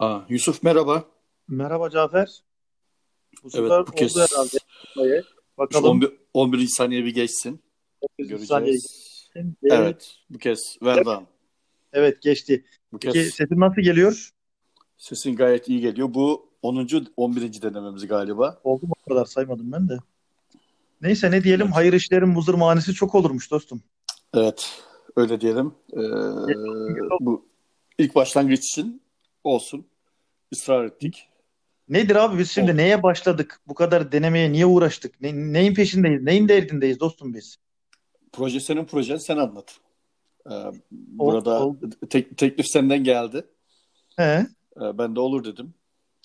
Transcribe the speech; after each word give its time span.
Aa, 0.00 0.20
Yusuf 0.28 0.62
merhaba. 0.62 1.04
Merhaba 1.48 1.90
Cafer. 1.90 2.42
Bu 3.44 3.48
Evet 3.54 3.70
bu 3.88 3.92
kez 3.92 4.16
oldu 4.16 4.26
herhalde. 4.30 5.22
Bakalım 5.58 5.90
11, 5.90 6.12
11. 6.34 6.66
saniye 6.66 7.04
bir 7.04 7.14
geçsin. 7.14 7.60
900 8.18 8.48
saniye 8.48 8.66
Göreceğiz. 8.72 9.30
geçti. 9.34 9.56
Evet 9.70 10.16
bu 10.30 10.38
kez 10.38 10.78
Verdan. 10.82 11.26
Evet 11.92 12.22
geçti. 12.22 12.64
Bu 12.92 12.98
Peki 12.98 13.12
kez 13.12 13.34
sesim 13.34 13.60
nasıl 13.60 13.82
geliyor? 13.82 14.30
sesin 14.96 15.36
gayet 15.36 15.68
iyi 15.68 15.80
geliyor. 15.80 16.14
Bu 16.14 16.48
10. 16.62 16.88
11. 17.16 17.62
denememiz 17.62 18.06
galiba. 18.06 18.60
Oldu 18.64 18.86
mu 18.86 18.92
o 19.06 19.08
kadar 19.08 19.24
saymadım 19.24 19.72
ben 19.72 19.88
de. 19.88 19.98
Neyse 21.02 21.30
ne 21.30 21.44
diyelim 21.44 21.66
Evet. 21.66 21.76
hayır 21.76 21.92
işlerin 21.92 22.28
muzır 22.28 22.54
manisi 22.54 22.94
çok 22.94 23.14
olurmuş 23.14 23.50
dostum. 23.50 23.82
Evet 24.34 24.82
öyle 25.16 25.40
diyelim. 25.40 25.74
Ee, 25.92 26.00
bu 27.20 27.46
ilk 27.98 28.14
başlangıç 28.14 28.64
için 28.64 29.02
olsun. 29.44 29.86
Israr 30.50 30.84
ettik. 30.84 31.26
Nedir 31.88 32.16
abi 32.16 32.38
biz 32.38 32.50
şimdi 32.50 32.72
O, 32.72 32.76
neye 32.76 33.02
başladık? 33.02 33.60
Bu 33.66 33.74
kadar 33.74 34.12
denemeye 34.12 34.52
niye 34.52 34.66
uğraştık? 34.66 35.20
Ne- 35.20 35.52
neyin 35.52 35.74
peşindeyiz? 35.74 36.22
Neyin 36.22 36.48
derdindeyiz 36.48 37.00
dostum 37.00 37.34
biz? 37.34 37.56
proje 38.32 38.60
senin 38.60 38.84
projen 38.84 39.16
sen 39.16 39.36
anlat. 39.36 39.78
Ee, 40.50 40.54
Ol, 40.54 40.72
burada 41.18 41.66
ol. 41.66 41.76
tek- 42.10 42.36
teklif 42.38 42.66
senden 42.66 43.04
geldi. 43.04 43.44
He? 44.16 44.46
Ee, 44.76 44.98
ben 44.98 45.16
de 45.16 45.20
olur 45.20 45.44
dedim. 45.44 45.74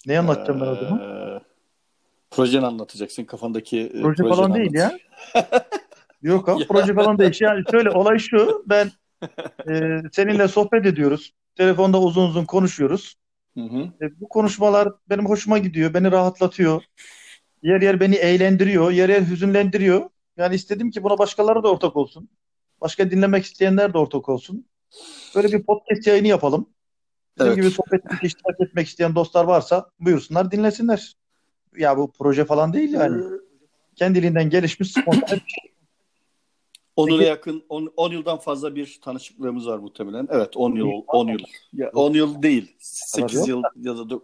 Ne 0.06 0.20
anlatacağım 0.20 0.62
ben 0.62 0.66
o 0.68 0.76
zaman? 0.76 1.00
Ee, 1.00 1.40
projeni 2.32 2.66
anlatacaksın. 2.66 3.24
Kafandaki 3.26 3.80
e, 3.82 4.02
Proje 4.02 4.24
falan 4.24 4.54
değil 4.54 4.82
anlat. 4.82 5.00
ya. 5.36 5.60
Yok 6.22 6.50
abi 6.50 6.64
proje 6.68 6.94
falan 6.94 7.18
değil. 7.18 7.38
Yani 7.42 7.64
şöyle 7.72 7.90
olay 7.90 8.18
şu. 8.20 8.64
Ben 8.66 8.92
e, 9.70 10.02
seninle 10.12 10.48
sohbet 10.48 10.86
ediyoruz. 10.86 11.34
Telefonda 11.56 12.02
uzun 12.02 12.28
uzun 12.28 12.46
konuşuyoruz. 12.46 13.16
Hı 13.58 13.64
hı. 13.64 13.92
E, 14.02 14.20
bu 14.22 14.30
konuşmalar 14.30 14.90
benim 15.10 15.26
hoşuma 15.26 15.58
gidiyor. 15.58 15.94
Beni 15.94 16.12
rahatlatıyor. 16.12 16.84
Yer 17.64 17.82
yer 17.82 18.00
beni 18.00 18.16
eğlendiriyor. 18.16 18.92
Yer 18.92 19.10
yer 19.10 19.22
hüzünlendiriyor. 19.22 20.10
Yani 20.38 20.56
istedim 20.56 20.92
ki 20.92 21.04
buna 21.04 21.18
başkaları 21.18 21.64
da 21.64 21.72
ortak 21.72 21.96
olsun. 21.96 22.30
Başka 22.82 23.12
dinlemek 23.12 23.46
isteyenler 23.46 23.94
de 23.94 23.98
ortak 23.98 24.30
olsun. 24.30 24.66
Böyle 25.36 25.52
bir 25.52 25.64
podcast 25.64 26.08
yayını 26.08 26.28
yapalım. 26.28 26.70
Bizim 27.40 27.56
gibi 27.56 27.66
Evet. 27.66 27.74
sohbette 27.74 28.28
iştirak 28.28 28.62
etmek 28.62 28.88
isteyen 28.88 29.16
dostlar 29.16 29.46
varsa 29.46 29.90
buyursunlar 30.00 30.52
dinlesinler. 30.52 31.16
Ya 31.78 31.98
bu 31.98 32.12
proje 32.12 32.46
falan 32.46 32.74
değil 32.74 32.94
yani. 32.94 33.24
Kendiliğinden 33.96 34.50
gelişmiş 34.50 34.92
spontane 34.92 35.42
bir 35.46 35.50
şey. 35.62 35.75
10 36.96 37.08
yıla 37.08 37.18
Peki 37.18 37.30
yakın 37.30 37.64
10, 37.70 37.94
10 37.98 38.12
yıldan 38.12 38.38
fazla 38.38 38.76
bir 38.76 39.00
tanışıklığımız 39.02 39.68
var 39.68 39.78
muhtemelen. 39.78 40.28
Evet 40.32 40.58
10 40.58 40.76
yıl 40.76 40.88
10 40.88 41.04
Allah 41.08 41.32
yıl. 41.32 41.40
Ya 41.74 41.92
Allah. 41.94 42.02
10 42.02 42.14
yıl 42.14 42.42
değil. 42.42 42.76
kadar 43.16 43.30
8 43.30 43.40
yok 43.40 43.48
yıl 43.48 43.64
ya 43.76 43.98
da 43.98 44.20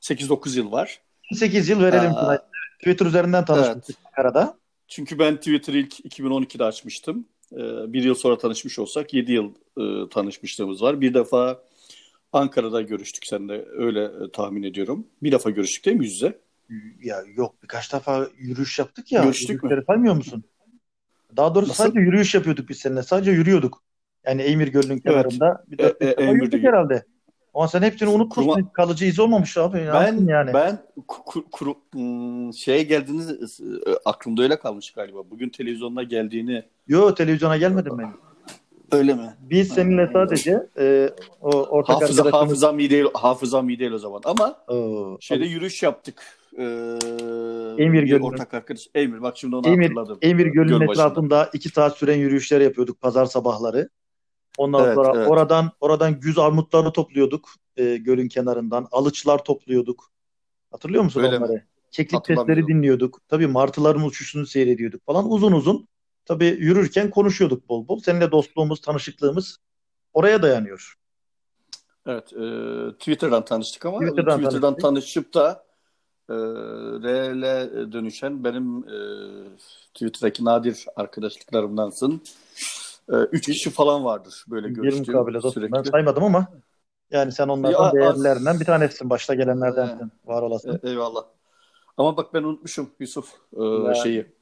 8 0.00 0.28
9 0.28 0.56
yıl 0.56 0.72
var. 0.72 1.00
8 1.32 1.68
yıl 1.68 1.82
verelim 1.82 2.10
Aa, 2.10 2.20
sana. 2.20 2.42
Twitter 2.78 3.06
üzerinden 3.06 3.44
tanışmıştık 3.44 3.96
evet. 3.98 4.06
Ankara'da. 4.06 4.58
Çünkü 4.88 5.18
ben 5.18 5.36
Twitter'ı 5.36 5.76
ilk 5.76 6.00
2012'de 6.00 6.64
açmıştım. 6.64 7.26
Ee, 7.52 7.92
bir 7.92 8.04
yıl 8.04 8.14
sonra 8.14 8.38
tanışmış 8.38 8.78
olsak 8.78 9.14
7 9.14 9.32
yıl 9.32 9.50
e, 9.78 10.08
tanışmışlığımız 10.08 10.82
var. 10.82 11.00
Bir 11.00 11.14
defa 11.14 11.62
Ankara'da 12.32 12.82
görüştük 12.82 13.26
seninle 13.26 13.64
öyle 13.68 14.04
e, 14.04 14.30
tahmin 14.32 14.62
ediyorum. 14.62 15.06
Bir 15.22 15.32
defa 15.32 15.50
görüştük 15.50 15.84
değil 15.84 15.96
mi 15.96 16.04
yüz 16.04 16.14
yüze? 16.14 16.38
Ya 17.02 17.22
yok 17.36 17.54
birkaç 17.62 17.92
defa 17.92 18.28
yürüyüş 18.38 18.78
yaptık 18.78 19.12
ya. 19.12 19.22
Görüştük 19.22 19.62
mü? 19.62 19.82
Saymıyor 19.86 20.14
musun? 20.14 20.44
Daha 21.36 21.54
doğrusu 21.54 21.70
Nasıl? 21.70 21.84
sadece 21.84 22.00
yürüyüş 22.00 22.34
yapıyorduk 22.34 22.68
biz 22.68 22.78
seninle. 22.78 23.02
Sadece 23.02 23.30
yürüyorduk. 23.30 23.82
Yani 24.26 24.42
Eymir 24.42 24.68
Gölü'nün 24.68 25.02
Evet. 25.04 25.04
kenarında 25.04 25.64
bir 25.68 25.78
E, 25.78 25.82
4-5 25.82 26.04
e, 26.04 26.06
Emir'de 26.10 26.32
yürüdük 26.44 26.64
herhalde. 26.64 27.04
Ama 27.54 27.68
sen 27.68 27.82
hepsini 27.82 28.08
unutmuşsun. 28.08 28.52
kurma 28.52 28.72
Kalıcı 28.72 29.04
iz 29.04 29.18
olmamış 29.18 29.56
abi. 29.56 29.88
Ben 29.92 30.26
yani? 30.26 30.54
ben 30.54 30.78
ku- 31.08 31.24
ku- 31.24 31.44
kuru, 31.50 31.74
hmm, 31.92 32.54
şeye 32.54 32.82
geldiğiniz 32.82 33.60
e, 33.60 33.90
aklımda 34.04 34.42
öyle 34.42 34.58
kalmış 34.58 34.90
galiba. 34.90 35.30
Bugün 35.30 35.48
televizyonda 35.48 36.02
geldiğini 36.02 36.62
Yo 36.88 37.14
televizyona 37.14 37.56
gelmedim 37.56 37.98
ben. 37.98 38.12
Öyle 38.92 39.14
mi? 39.14 39.34
Biz 39.40 39.68
seninle 39.68 40.04
Ha. 40.04 40.10
sadece 40.12 40.66
e, 40.78 41.10
o 41.40 41.50
ortak 41.50 41.96
Hafıza 41.96 42.22
arkadaşımız 42.22 42.42
hafızam 42.42 42.78
iyi 42.78 42.90
değil, 42.90 43.04
hafızam 43.14 43.68
iyi 43.68 43.78
değil 43.78 43.90
o 43.92 43.98
zaman. 43.98 44.20
Ama 44.24 44.56
o, 44.68 45.16
şeyde 45.20 45.44
yürüyüş 45.44 45.82
yaptık. 45.82 46.22
Ee, 46.58 46.62
Emir 47.78 48.02
Gölü'nün 48.02 48.26
ortak 48.26 48.54
arkadaş 48.54 48.88
Emir. 48.94 49.22
Bak 49.22 49.36
şimdi 49.38 49.56
onu 49.56 49.68
Emir, 49.68 49.82
hatırladım. 49.82 50.18
Emir 50.22 50.46
Gölü'nün 50.46 50.78
Göl 50.78 50.88
etrafında 50.88 51.50
iki 51.52 51.68
saat 51.68 51.96
süren 51.96 52.16
yürüyüşler 52.16 52.60
yapıyorduk 52.60 53.00
pazar 53.00 53.26
sabahları. 53.26 53.88
Ondan 54.58 54.84
Evet, 54.84 54.94
sonra 54.94 55.12
evet. 55.16 55.28
oradan 55.28 55.70
oradan 55.80 56.20
güz 56.20 56.38
armutları 56.38 56.92
topluyorduk 56.92 57.48
e, 57.76 57.96
gölün 57.96 58.28
kenarından. 58.28 58.88
Alıçlar 58.92 59.44
topluyorduk. 59.44 60.10
Hatırlıyor 60.70 61.04
musun 61.04 61.20
Öyle 61.22 61.38
mi? 61.38 61.44
onları? 61.44 61.62
Keklik 61.90 62.26
sesleri 62.26 62.66
dinliyorduk. 62.66 63.20
Tabii 63.28 63.46
martıların 63.46 64.04
uçuşunu 64.04 64.46
seyrediyorduk 64.46 65.06
falan. 65.06 65.30
Uzun 65.30 65.52
uzun. 65.52 65.88
Tabii 66.28 66.46
yürürken 66.46 67.10
konuşuyorduk 67.10 67.68
bol 67.68 67.88
bol. 67.88 68.00
Seninle 68.00 68.30
dostluğumuz, 68.30 68.80
tanışıklığımız 68.80 69.56
oraya 70.14 70.42
dayanıyor. 70.42 70.94
Evet, 72.06 72.32
e, 72.32 72.44
Twitter'dan 72.98 73.44
tanıştık 73.44 73.86
ama 73.86 73.98
Twitter'dan 74.00 74.38
Twitter'dan 74.38 74.60
tanıştık. 74.60 74.82
tanışıp 74.82 75.34
da 75.34 75.64
e, 76.30 76.34
reale 77.02 77.92
dönüşen 77.92 78.44
benim 78.44 78.88
e, 78.88 78.98
Twitter'daki 79.94 80.44
nadir 80.44 80.86
arkadaşlıklarımdansın. 80.96 82.22
E, 83.12 83.16
üç 83.16 83.46
kişi 83.46 83.70
falan 83.70 84.04
vardır 84.04 84.44
böyle 84.48 84.68
görüştüğüm 84.68 85.16
mukabele 85.16 85.42
dostum. 85.42 85.62
Ben 85.62 85.68
sürekli. 85.68 85.90
saymadım 85.90 86.24
ama 86.24 86.48
yani 87.10 87.32
sen 87.32 87.46
Ya, 87.46 87.52
onlardan 87.52 87.84
az, 87.84 87.94
değerlilerinden 87.94 88.60
bir 88.60 88.64
tanesisin. 88.64 89.10
Başta 89.10 89.34
e, 89.34 89.36
gelenlerdensin. 89.36 90.12
Var 90.24 90.42
olasın. 90.42 90.80
e, 90.82 90.90
eyvallah. 90.90 91.24
Ama 91.96 92.16
bak 92.16 92.34
ben 92.34 92.42
unutmuşum 92.42 92.90
Yusuf 93.00 93.34
e, 93.56 93.64
Ya, 93.64 93.94
şeyi. 93.94 94.37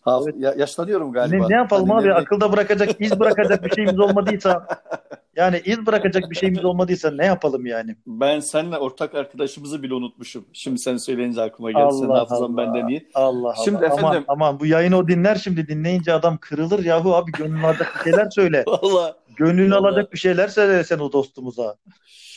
Haf 0.00 0.22
evet. 0.24 0.34
ya, 0.38 0.54
yaşlanıyorum 0.58 1.08
Ne, 1.08 1.12
galiba. 1.12 1.48
ne 1.48 1.54
yapalım 1.54 1.90
Hani 1.90 2.00
abi? 2.00 2.08
ne, 2.08 2.12
ne 2.12 2.14
Akılda 2.14 2.52
bırakacak, 2.52 3.00
iz 3.00 3.20
bırakacak 3.20 3.64
bir 3.64 3.70
şeyimiz 3.70 4.00
olmadıysa, 4.00 4.66
yani 5.36 5.62
iz 5.64 5.86
bırakacak 5.86 6.30
bir 6.30 6.36
şeyimiz 6.36 6.64
olmadıysa 6.64 7.10
ne 7.10 7.26
yapalım 7.26 7.66
yani? 7.66 7.96
Ben 8.06 8.40
seninle 8.40 8.78
ortak 8.78 9.14
arkadaşımızı 9.14 9.82
bile 9.82 9.94
unutmuşum. 9.94 10.44
Şimdi 10.52 10.78
sen 10.78 10.96
söyleyince 10.96 11.42
aklıma 11.42 11.70
geldi. 11.70 11.94
Senin 11.94 12.08
Allah 12.08 12.20
hafızan 12.20 12.56
benden 12.56 12.88
iyi. 12.88 13.08
Allah 13.14 13.54
Şimdi 13.64 13.78
Allah. 13.78 13.86
Aman 13.86 13.98
efendim 13.98 14.24
aman 14.28 14.60
bu 14.60 14.66
yayını 14.66 14.96
o 14.96 15.08
dinler 15.08 15.34
şimdi 15.34 15.68
dinleyince 15.68 16.12
adam 16.12 16.38
kırılır 16.38 16.84
yahu 16.84 17.14
abi 17.14 17.32
gönlünü 17.32 17.66
alacak 17.66 17.94
bir 17.98 18.10
şeyler 18.10 18.30
söyle. 18.30 18.64
valla 18.82 19.16
Gönlünü 19.36 19.74
valla 19.74 19.88
alacak 19.88 20.12
bir 20.12 20.18
şeyler 20.18 20.48
söyle 20.48 20.84
sen 20.84 20.98
o 20.98 21.12
dostumuza. 21.12 21.76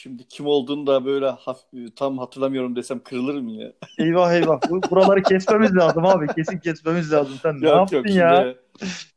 Şimdi 0.04 0.28
kim 0.28 0.48
olduğunu 0.48 0.88
da 0.88 1.06
böyle 1.06 1.26
haf- 1.26 1.94
tam 1.96 2.18
hatırlamıyorum 2.18 2.76
desem 2.76 3.00
kırılır 3.04 3.36
mı 3.42 3.52
ya? 3.52 3.74
Eyvah 4.00 4.34
eyvah. 4.34 4.60
Bu, 4.70 4.82
buraları 4.92 5.24
kesmemiz 5.24 5.76
lazım 5.76 6.06
abi. 6.06 6.28
Kesin 6.36 6.60
kesmemiz 6.60 7.14
lazım. 7.14 7.34
Sen 7.42 7.62
ne 7.62 7.70
Yok 7.70 7.78
yaptın 7.92 7.98
yok 7.98 8.10
ya? 8.10 8.56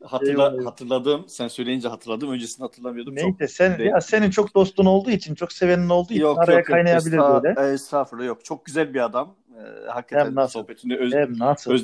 hatırla 0.05 0.51
Eyvah 0.53 0.67
hatırladım. 0.67 1.25
Sen 1.29 1.49
söyleyince 1.49 1.89
hatırladım. 1.89 2.31
Öncesini 2.31 2.65
hatırlamıyordum. 2.65 3.17
Çok 3.17 3.41
Neyse 3.41 3.55
sen 3.55 3.79
de 3.79 3.85
ya 3.85 4.01
senin 4.01 4.31
çok 4.31 4.55
dostun 4.55 4.85
olduğu 4.87 5.11
için, 5.11 5.35
çok 5.35 5.53
sevenin 5.53 5.89
olduğu 5.89 6.13
için 6.13 6.23
yok 6.23 6.39
araya 6.39 6.57
yok 6.59 6.67
kaynayabilir 6.67 7.19
Esta 7.19 7.43
böyle. 7.43 7.73
estağfurullah 7.73 8.27
yok. 8.27 8.45
Çok 8.45 8.65
güzel 8.65 8.95
bir 8.95 9.05
adam. 9.05 9.37
Ee, 9.51 9.61
Hem 9.61 9.89
hakikaten 9.89 10.35
nasıl? 10.35 10.61
sohbetini 10.61 10.97
öz, 10.97 11.13
Hem 11.13 11.39
nasıl? 11.39 11.79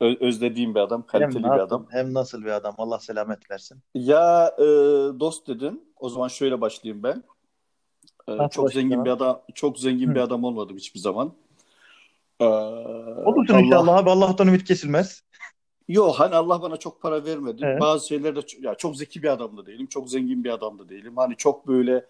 özlediğim 0.00 0.74
bir 0.74 0.80
adam. 0.80 1.00
Hem 1.00 1.20
Kaliteli 1.20 1.44
bir 1.44 1.48
nasıl? 1.48 1.62
adam. 1.62 1.86
Hem 1.90 2.14
nasıl 2.14 2.44
bir 2.44 2.50
adam. 2.50 2.74
Allah 2.78 2.98
selamet 2.98 3.50
versin. 3.50 3.78
Ya 3.94 4.54
e, 4.58 4.62
dost 5.20 5.48
dedin. 5.48 5.92
O 5.96 6.08
zaman 6.08 6.28
şöyle 6.28 6.60
başlayayım 6.60 7.02
ben. 7.02 7.22
Ee, 8.28 8.48
çok 8.50 8.72
zengin 8.72 9.04
bir 9.04 9.10
adam, 9.10 9.40
çok 9.54 9.78
zengin 9.78 10.14
bir 10.14 10.20
Hı. 10.20 10.24
adam 10.24 10.44
olmadım 10.44 10.76
hiçbir 10.76 11.00
zaman. 11.00 11.32
Ee, 12.40 12.44
Olursun 12.44 13.54
Allah 13.54 13.60
inşallah 13.62 13.96
abi. 13.96 14.10
Allah'tan 14.10 14.48
ümit 14.48 14.64
kesilmez. 14.64 15.22
Yok 15.88 16.14
hani 16.18 16.34
Allah 16.34 16.62
bana 16.62 16.76
çok 16.76 17.02
para 17.02 17.24
vermedi. 17.24 17.64
He. 17.66 17.80
Bazı 17.80 18.06
şeylerde 18.08 18.40
ya 18.60 18.74
çok 18.74 18.96
zeki 18.96 19.22
bir 19.22 19.28
adam 19.28 19.56
da 19.56 19.66
değilim. 19.66 19.86
Çok 19.86 20.10
zengin 20.10 20.44
bir 20.44 20.50
adam 20.50 20.78
da 20.78 20.88
değilim. 20.88 21.16
Hani 21.16 21.36
çok 21.36 21.66
böyle 21.68 22.04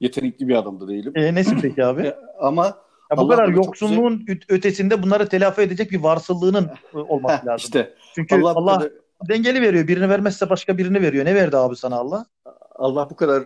yetenekli 0.00 0.48
bir 0.48 0.54
adam 0.54 0.80
da 0.80 0.88
değilim. 0.88 1.12
E, 1.16 1.34
nesin 1.34 1.58
peki 1.62 1.84
abi? 1.84 2.02
E, 2.02 2.16
ama 2.40 2.64
Ya 3.10 3.16
bu 3.16 3.20
Allah 3.20 3.30
kadar 3.36 3.48
güzel 3.48 3.64
yoksunluğun 3.64 4.24
öt- 4.28 4.44
ötesinde 4.48 5.02
bunları 5.02 5.28
telafi 5.28 5.60
edecek 5.62 5.90
bir 5.90 6.00
varsıllığının 6.02 6.70
e, 6.94 6.98
olması 6.98 7.36
Heh, 7.36 7.46
lazım. 7.46 7.64
işte 7.64 7.94
Çünkü 8.14 8.34
Allah 8.36 8.50
Allah 8.50 8.78
kadar 8.78 8.92
dengeli 9.28 9.62
veriyor. 9.62 9.88
Birini 9.88 10.08
vermezse 10.08 10.50
başka 10.50 10.78
birini 10.78 11.02
veriyor. 11.02 11.24
Ne 11.24 11.34
verdi 11.34 11.56
abi 11.56 11.76
sana 11.76 11.96
Allah? 11.96 12.26
Allah 12.74 13.10
bu 13.10 13.16
kadar 13.16 13.44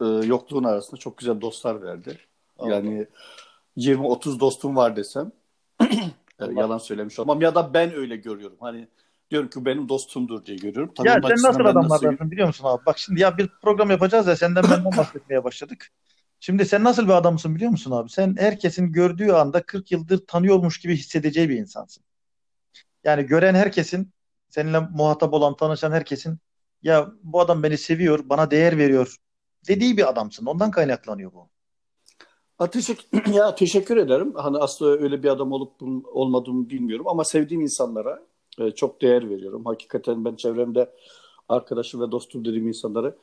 e, 0.00 0.04
yokluğun 0.04 0.64
arasında 0.64 0.96
çok 0.96 1.18
güzel 1.18 1.40
dostlar 1.40 1.82
verdi. 1.82 2.18
Allah. 2.58 2.74
Yani 2.74 3.06
20-30 3.76 4.40
dostum 4.40 4.76
var 4.76 4.96
desem 4.96 5.32
e, 5.80 6.44
yalan 6.56 6.78
söylemiş 6.78 7.18
olmam 7.18 7.40
ya 7.40 7.54
da 7.54 7.74
ben 7.74 7.94
öyle 7.94 8.16
görüyorum. 8.16 8.56
Hani 8.60 8.88
diyorum 9.30 9.50
ki 9.50 9.64
benim 9.64 9.88
dostumdur 9.88 10.44
diye 10.44 10.56
görüyorum. 10.56 10.94
Tabii 10.94 11.08
Ya 11.08 11.14
sen 11.14 11.22
nasıl 11.22 11.42
ben 11.44 11.48
nasıl 11.48 11.60
adamlardansın 11.60 12.30
biliyor 12.30 12.46
musun 12.46 12.64
abi? 12.68 12.86
Bak 12.86 12.98
şimdi 12.98 13.20
ya 13.20 13.38
bir 13.38 13.48
program 13.62 13.90
yapacağız 13.90 14.26
ya 14.26 14.36
senden 14.36 14.64
benden 14.64 14.96
bahsetmeye 14.96 15.44
başladık. 15.44 15.90
Şimdi 16.40 16.66
sen 16.66 16.84
nasıl 16.84 17.04
bir 17.04 17.12
adamsın 17.12 17.54
biliyor 17.54 17.70
musun 17.70 17.90
abi? 17.90 18.10
Sen 18.10 18.36
herkesin 18.38 18.92
gördüğü 18.92 19.30
anda 19.30 19.62
40 19.62 19.92
yıldır 19.92 20.26
tanıyormuş 20.26 20.78
gibi 20.78 20.96
hissedeceği 20.96 21.48
bir 21.48 21.56
insansın. 21.56 22.04
Yani 23.04 23.26
gören 23.26 23.54
herkesin, 23.54 24.12
seninle 24.48 24.80
muhatap 24.80 25.32
olan, 25.32 25.56
tanışan 25.56 25.92
herkesin 25.92 26.38
ya 26.82 27.08
bu 27.22 27.40
adam 27.40 27.62
beni 27.62 27.78
seviyor, 27.78 28.28
bana 28.28 28.50
değer 28.50 28.78
veriyor 28.78 29.16
dediği 29.68 29.96
bir 29.96 30.08
adamsın. 30.08 30.46
Ondan 30.46 30.70
kaynaklanıyor 30.70 31.32
bu. 31.32 31.48
Ha, 32.58 32.70
teşekkür, 32.70 33.26
ya 33.32 33.54
teşekkür 33.54 33.96
ederim. 33.96 34.34
Hani 34.34 34.58
aslında 34.58 34.90
öyle 34.90 35.22
bir 35.22 35.28
adam 35.28 35.52
olup 35.52 35.72
olmadığımı 36.12 36.70
bilmiyorum 36.70 37.08
ama 37.08 37.24
sevdiğim 37.24 37.60
insanlara 37.60 38.22
e, 38.58 38.70
çok 38.70 39.02
değer 39.02 39.30
veriyorum. 39.30 39.64
Hakikaten 39.64 40.24
ben 40.24 40.36
çevremde 40.36 40.90
arkadaşım 41.48 42.00
ve 42.00 42.12
dostum 42.12 42.44
dediğim 42.44 42.68
insanları 42.68 43.16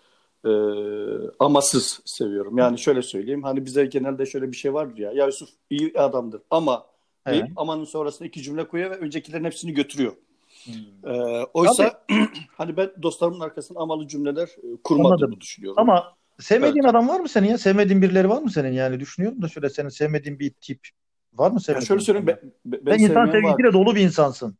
e, 0.45 0.51
amasız 1.39 2.01
seviyorum. 2.05 2.57
Yani 2.57 2.79
şöyle 2.79 3.01
söyleyeyim. 3.01 3.43
Hani 3.43 3.65
bize 3.65 3.85
genelde 3.85 4.25
şöyle 4.25 4.51
bir 4.51 4.57
şey 4.57 4.73
vardır 4.73 4.97
ya. 4.97 5.11
Ya 5.11 5.25
Yusuf 5.25 5.49
iyi 5.69 5.99
adamdır 5.99 6.41
ama 6.51 6.85
deyip 7.27 7.45
evet. 7.45 7.51
amanın 7.55 7.83
sonrasında 7.83 8.27
iki 8.27 8.41
cümle 8.41 8.67
koyuyor 8.67 8.91
ve 8.91 8.95
öncekilerin 8.95 9.43
hepsini 9.43 9.73
götürüyor. 9.73 10.13
Hmm. 10.65 11.11
Ee, 11.11 11.45
oysa 11.53 12.05
hani 12.57 12.77
ben 12.77 12.91
dostlarımın 13.03 13.39
arkasından 13.39 13.81
amalı 13.81 14.07
cümleler 14.07 14.47
e, 14.47 14.81
kurmadığımı 14.83 15.13
Anladım. 15.13 15.41
düşünüyorum. 15.41 15.79
Ama 15.79 16.15
sevmediğin 16.39 16.83
evet. 16.83 16.89
adam 16.89 17.07
var 17.07 17.19
mı 17.19 17.29
senin 17.29 17.47
ya? 17.47 17.57
Sevmediğin 17.57 18.01
birileri 18.01 18.29
var 18.29 18.41
mı 18.41 18.51
senin 18.51 18.71
yani? 18.71 18.99
Düşünüyorum 18.99 19.41
da 19.41 19.47
şöyle 19.47 19.69
senin 19.69 19.89
sevmediğin 19.89 20.39
bir 20.39 20.49
tip 20.49 20.79
var 21.33 21.51
mı 21.51 21.59
sevmediğin? 21.59 21.81
Ya 21.81 21.87
şöyle 21.87 22.01
söyleyeyim 22.01 22.27
ben, 22.27 22.39
ben, 22.65 22.85
ben 22.85 22.99
insan 22.99 23.31
sevgisiyle 23.31 23.73
dolu 23.73 23.95
bir 23.95 24.01
insansın. 24.01 24.57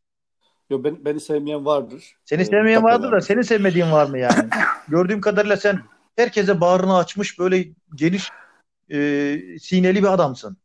Yok 0.70 0.84
ben, 0.84 1.04
beni 1.04 1.20
sevmeyen 1.20 1.64
vardır. 1.64 2.16
Seni 2.24 2.42
ee, 2.42 2.44
sevmeyen 2.44 2.82
vardır 2.82 3.12
da 3.12 3.20
seni 3.20 3.44
sevmediğin 3.44 3.92
var 3.92 4.06
mı 4.06 4.18
yani? 4.18 4.48
Gördüğüm 4.88 5.20
kadarıyla 5.20 5.56
sen 5.56 5.80
herkese 6.16 6.60
bağrını 6.60 6.96
açmış 6.96 7.38
böyle 7.38 7.64
geniş 7.94 8.30
e, 8.92 9.38
sineli 9.60 10.02
bir 10.02 10.12
adamsın. 10.12 10.56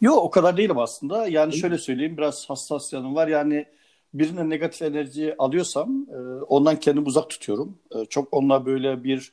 Yok 0.00 0.18
o 0.18 0.30
kadar 0.30 0.56
değilim 0.56 0.78
aslında. 0.78 1.28
Yani 1.28 1.56
şöyle 1.56 1.78
söyleyeyim 1.78 2.16
biraz 2.16 2.50
hassas 2.50 2.92
yanım 2.92 3.14
var. 3.14 3.28
Yani 3.28 3.66
birine 4.14 4.50
negatif 4.50 4.82
enerji 4.82 5.34
alıyorsam 5.38 6.06
e, 6.10 6.16
ondan 6.42 6.76
kendimi 6.76 7.06
uzak 7.06 7.30
tutuyorum. 7.30 7.78
E, 7.94 8.04
çok 8.04 8.34
onunla 8.34 8.66
böyle 8.66 9.04
bir 9.04 9.32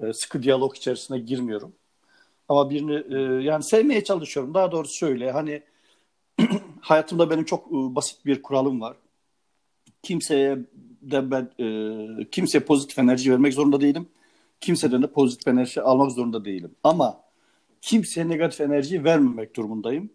e, 0.00 0.12
sıkı 0.12 0.42
diyalog 0.42 0.76
içerisine 0.76 1.18
girmiyorum. 1.18 1.72
Ama 2.48 2.70
birini 2.70 3.44
yani 3.44 3.64
sevmeye 3.64 4.04
çalışıyorum. 4.04 4.54
Daha 4.54 4.72
doğrusu 4.72 4.94
şöyle 4.94 5.30
hani 5.30 5.62
hayatımda 6.80 7.30
benim 7.30 7.44
çok 7.44 7.70
basit 7.70 8.26
bir 8.26 8.42
kuralım 8.42 8.80
var. 8.80 8.96
Kimseye 10.02 10.58
de 11.02 11.30
ben 11.30 11.50
kimseye 12.30 12.60
pozitif 12.60 12.98
enerji 12.98 13.32
vermek 13.32 13.54
zorunda 13.54 13.80
değilim. 13.80 14.08
Kimseden 14.60 15.02
de 15.02 15.06
pozitif 15.06 15.48
enerji 15.48 15.82
almak 15.82 16.12
zorunda 16.12 16.44
değilim. 16.44 16.74
Ama 16.84 17.20
kimseye 17.80 18.28
negatif 18.28 18.60
enerji 18.60 19.04
vermemek 19.04 19.56
durumundayım. 19.56 20.10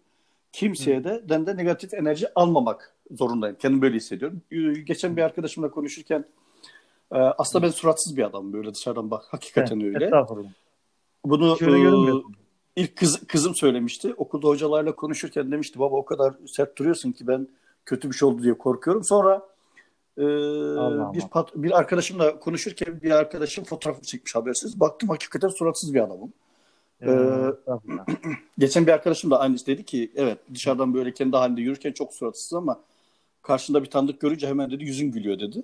Kimseye 0.52 1.04
de, 1.04 1.22
den 1.28 1.46
de 1.46 1.56
negatif 1.56 1.94
enerji 1.94 2.34
almamak 2.34 2.94
zorundayım. 3.10 3.56
Kendimi 3.58 3.82
böyle 3.82 3.96
hissediyorum. 3.96 4.42
Geçen 4.84 5.16
bir 5.16 5.22
arkadaşımla 5.22 5.70
konuşurken 5.70 6.24
e, 7.12 7.18
aslında 7.18 7.66
ben 7.66 7.70
suratsız 7.70 8.16
bir 8.16 8.22
adamım 8.22 8.52
böyle 8.52 8.74
dışarıdan 8.74 9.10
bak. 9.10 9.24
Hakikaten 9.28 9.80
öyle. 9.80 10.04
Estağfurullah. 10.04 10.50
Bunu 11.24 11.56
e, 12.76 12.82
ilk 12.82 12.96
kız, 12.96 13.26
kızım 13.26 13.54
söylemişti. 13.54 14.14
Okulda 14.16 14.48
hocalarla 14.48 14.96
konuşurken 14.96 15.52
demişti 15.52 15.78
baba 15.78 15.96
o 15.96 16.04
kadar 16.04 16.34
sert 16.46 16.78
duruyorsun 16.78 17.12
ki 17.12 17.26
ben 17.26 17.48
kötü 17.86 18.10
bir 18.10 18.14
şey 18.14 18.28
oldu 18.28 18.42
diye 18.42 18.58
korkuyorum. 18.58 19.04
Sonra 19.04 19.42
e, 20.18 20.24
Allah 20.24 21.12
bir 21.14 21.28
pat, 21.28 21.50
bir 21.54 21.78
arkadaşımla 21.78 22.38
konuşurken 22.38 23.02
bir 23.02 23.10
arkadaşım 23.10 23.64
fotoğrafı 23.64 24.02
çekmiş 24.02 24.34
habersiz. 24.34 24.80
Baktım 24.80 25.08
hakikaten 25.08 25.48
suratsız 25.48 25.94
bir 25.94 26.00
adamım. 26.00 26.32
Ee, 27.02 27.08
geçen 28.58 28.86
bir 28.86 28.92
arkadaşım 28.92 29.30
da 29.30 29.40
aynısı 29.40 29.66
dedi 29.66 29.84
ki 29.84 30.12
evet 30.14 30.38
dışarıdan 30.54 30.94
böyle 30.94 31.14
kendi 31.14 31.36
halinde 31.36 31.60
yürürken 31.60 31.92
çok 31.92 32.14
suratsız 32.14 32.52
ama 32.52 32.80
karşında 33.42 33.82
bir 33.82 33.90
tanıdık 33.90 34.20
görünce 34.20 34.48
hemen 34.48 34.70
dedi 34.70 34.84
yüzün 34.84 35.10
gülüyor 35.10 35.40
dedi. 35.40 35.62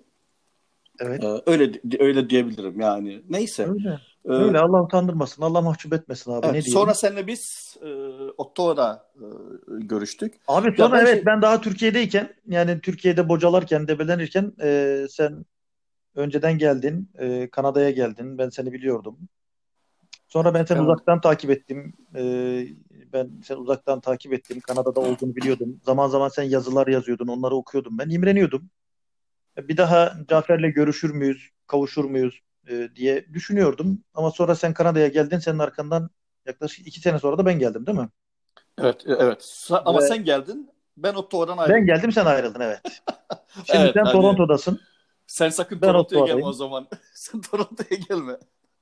Evet. 1.01 1.25
Ee, 1.25 1.43
öyle 1.47 1.81
öyle 1.99 2.31
diyebilirim 2.31 2.81
yani. 2.81 3.23
Neyse. 3.29 3.67
Öyle. 3.67 4.01
Ee, 4.25 4.33
öyle 4.33 4.59
Allah 4.59 4.83
utandırmasın. 4.83 5.43
Allah 5.43 5.61
mahcup 5.61 5.93
etmesin 5.93 6.33
abi. 6.33 6.47
Evet, 6.47 6.55
ne 6.55 6.63
sonra 6.73 6.95
seninle 6.95 7.27
biz 7.27 7.77
e, 7.83 7.89
Ottawa'da 8.37 9.11
e, 9.17 9.25
görüştük. 9.69 10.35
Abi 10.49 10.77
sonra 10.77 11.01
evet 11.01 11.15
şey... 11.15 11.27
ben 11.27 11.43
daha 11.43 11.61
Türkiye'deyken 11.61 12.35
yani 12.47 12.81
Türkiye'de 12.81 13.29
bocalarken 13.29 13.89
debelenirken 13.89 14.53
e, 14.63 15.01
sen 15.11 15.45
önceden 16.15 16.59
geldin. 16.59 17.11
E, 17.19 17.51
Kanada'ya 17.51 17.91
geldin. 17.91 18.39
Ben 18.39 18.49
seni 18.49 18.73
biliyordum. 18.73 19.19
Sonra 20.29 20.55
ben 20.55 20.65
seni 20.65 20.79
evet. 20.79 20.89
uzaktan 20.89 21.21
takip 21.21 21.51
ettim. 21.51 21.93
Ee, 22.17 22.67
ben 23.13 23.31
seni 23.45 23.59
uzaktan 23.59 24.01
takip 24.01 24.33
ettim. 24.33 24.61
Kanada'da 24.61 25.01
olduğunu 25.11 25.37
biliyordum. 25.37 25.81
Zaman 25.85 26.09
zaman 26.09 26.29
sen 26.29 26.43
yazılar 26.43 26.87
yazıyordun. 26.87 27.27
Onları 27.27 27.55
okuyordum. 27.55 27.99
Ben 27.99 28.09
imreniyordum. 28.09 28.71
Bir 29.57 29.77
daha 29.77 30.17
Cafer'le 30.29 30.71
görüşür 30.71 31.11
müyüz, 31.11 31.51
kavuşur 31.67 32.05
muyuz 32.05 32.41
e, 32.69 32.89
diye 32.97 33.27
düşünüyordum. 33.35 34.05
Ama 34.15 34.31
sonra 34.31 34.55
sen 34.55 34.75
Kanada'ya 34.75 35.09
geldin. 35.09 35.39
Senin 35.39 35.59
arkandan 35.59 36.11
yaklaşık 36.47 36.87
iki 36.87 37.01
sene 37.01 37.19
sonra 37.19 37.39
da 37.39 37.47
ben 37.47 37.59
geldim 37.59 37.87
değil 37.87 37.99
mi? 37.99 38.09
Evet, 38.81 39.07
e, 39.07 39.13
evet. 39.13 39.69
Ama 39.85 39.99
Ve... 39.99 40.07
sen 40.07 40.25
geldin. 40.25 40.71
Ben 40.97 41.15
Ottawa'dan 41.15 41.59
ayrıldım. 41.59 41.81
Ben 41.81 41.87
geldim, 41.87 42.13
sen 42.13 42.27
ayrıldın 42.27 42.61
evet. 42.61 42.81
Şimdi 43.67 43.79
evet, 43.83 43.95
sen 43.95 44.05
hani... 44.05 44.13
Toronto'dasın. 44.13 44.81
Sen 45.27 45.49
sakın 45.49 45.83
ben 45.83 45.89
Toronto'ya 45.89 46.27
gelme 46.27 46.45
o 46.45 46.53
zaman. 46.53 46.89
sen 47.15 47.41
Toronto'ya 47.41 48.01
gelme. 48.09 48.33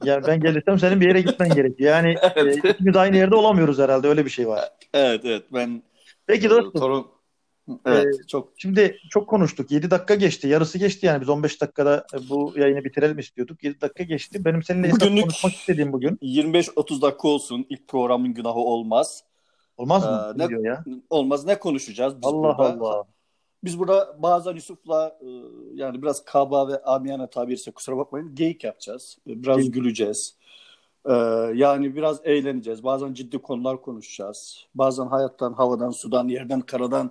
Yani 0.04 0.26
ben 0.26 0.40
gelirsem 0.40 0.78
senin 0.78 1.00
bir 1.00 1.08
yere 1.08 1.20
gitmen 1.20 1.54
gerekiyor. 1.54 1.90
Yani 1.90 2.16
evet. 2.36 2.64
e, 2.64 2.70
ikimiz 2.70 2.96
aynı 2.96 3.16
yerde 3.16 3.34
olamıyoruz 3.34 3.78
herhalde. 3.78 4.08
Öyle 4.08 4.24
bir 4.24 4.30
şey 4.30 4.48
var. 4.48 4.70
Evet 4.94 5.20
evet. 5.24 5.44
Ben 5.52 5.82
Peki 6.26 6.46
e, 6.46 6.50
dostum. 6.50 6.80
Torun... 6.80 7.06
Evet, 7.86 8.14
ee, 8.24 8.26
çok. 8.26 8.52
Şimdi 8.56 8.98
çok 9.10 9.28
konuştuk. 9.28 9.70
7 9.70 9.90
dakika 9.90 10.14
geçti. 10.14 10.48
Yarısı 10.48 10.78
geçti 10.78 11.06
yani. 11.06 11.20
Biz 11.20 11.28
15 11.28 11.60
dakikada 11.60 12.06
bu 12.30 12.52
yayını 12.56 12.84
bitirelim 12.84 13.18
istiyorduk. 13.18 13.64
7 13.64 13.80
dakika 13.80 14.04
geçti. 14.04 14.44
Benim 14.44 14.62
seninle 14.62 14.90
Bugünlük 14.92 15.22
konuşmak 15.22 15.52
istediğim 15.52 15.92
bugün. 15.92 16.16
25-30 16.22 17.02
dakika 17.02 17.28
olsun. 17.28 17.66
İlk 17.68 17.88
programın 17.88 18.34
günahı 18.34 18.58
olmaz. 18.58 19.24
Olmaz 19.76 20.04
mı? 20.04 20.34
Ee, 20.34 20.38
ne, 20.38 20.68
ya? 20.68 20.84
Olmaz. 21.10 21.44
Ne 21.46 21.58
konuşacağız 21.58 22.16
biz 22.16 22.26
Allah 22.26 22.58
burada? 22.58 22.84
Allah. 22.84 23.04
Biz 23.64 23.78
burada 23.78 24.16
bazen 24.18 24.54
Yusuf'la 24.54 25.18
e, 25.20 25.28
yani 25.74 26.02
biraz 26.02 26.24
kaba 26.24 26.68
ve 26.68 26.82
amiyane 26.82 27.30
tabirse 27.30 27.70
kusura 27.70 27.96
bakmayın 27.96 28.34
geyik 28.34 28.64
yapacağız. 28.64 29.18
Biraz 29.26 29.56
geyik. 29.56 29.74
güleceğiz. 29.74 30.36
Ee, 31.06 31.12
yani 31.54 31.96
biraz 31.96 32.20
eğleneceğiz. 32.24 32.84
Bazen 32.84 33.14
ciddi 33.14 33.38
konular 33.38 33.82
konuşacağız. 33.82 34.66
Bazen 34.74 35.06
hayattan, 35.06 35.52
havadan, 35.52 35.90
sudan, 35.90 36.28
yerden, 36.28 36.60
karadan 36.60 37.10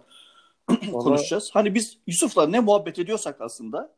konuşacağız. 0.92 1.50
Hani 1.54 1.76
biz 1.76 1.98
Yusuf'la 2.08 2.48
ne 2.48 2.60
muhabbet 2.60 3.00
ediyorsak 3.00 3.42
aslında 3.42 3.94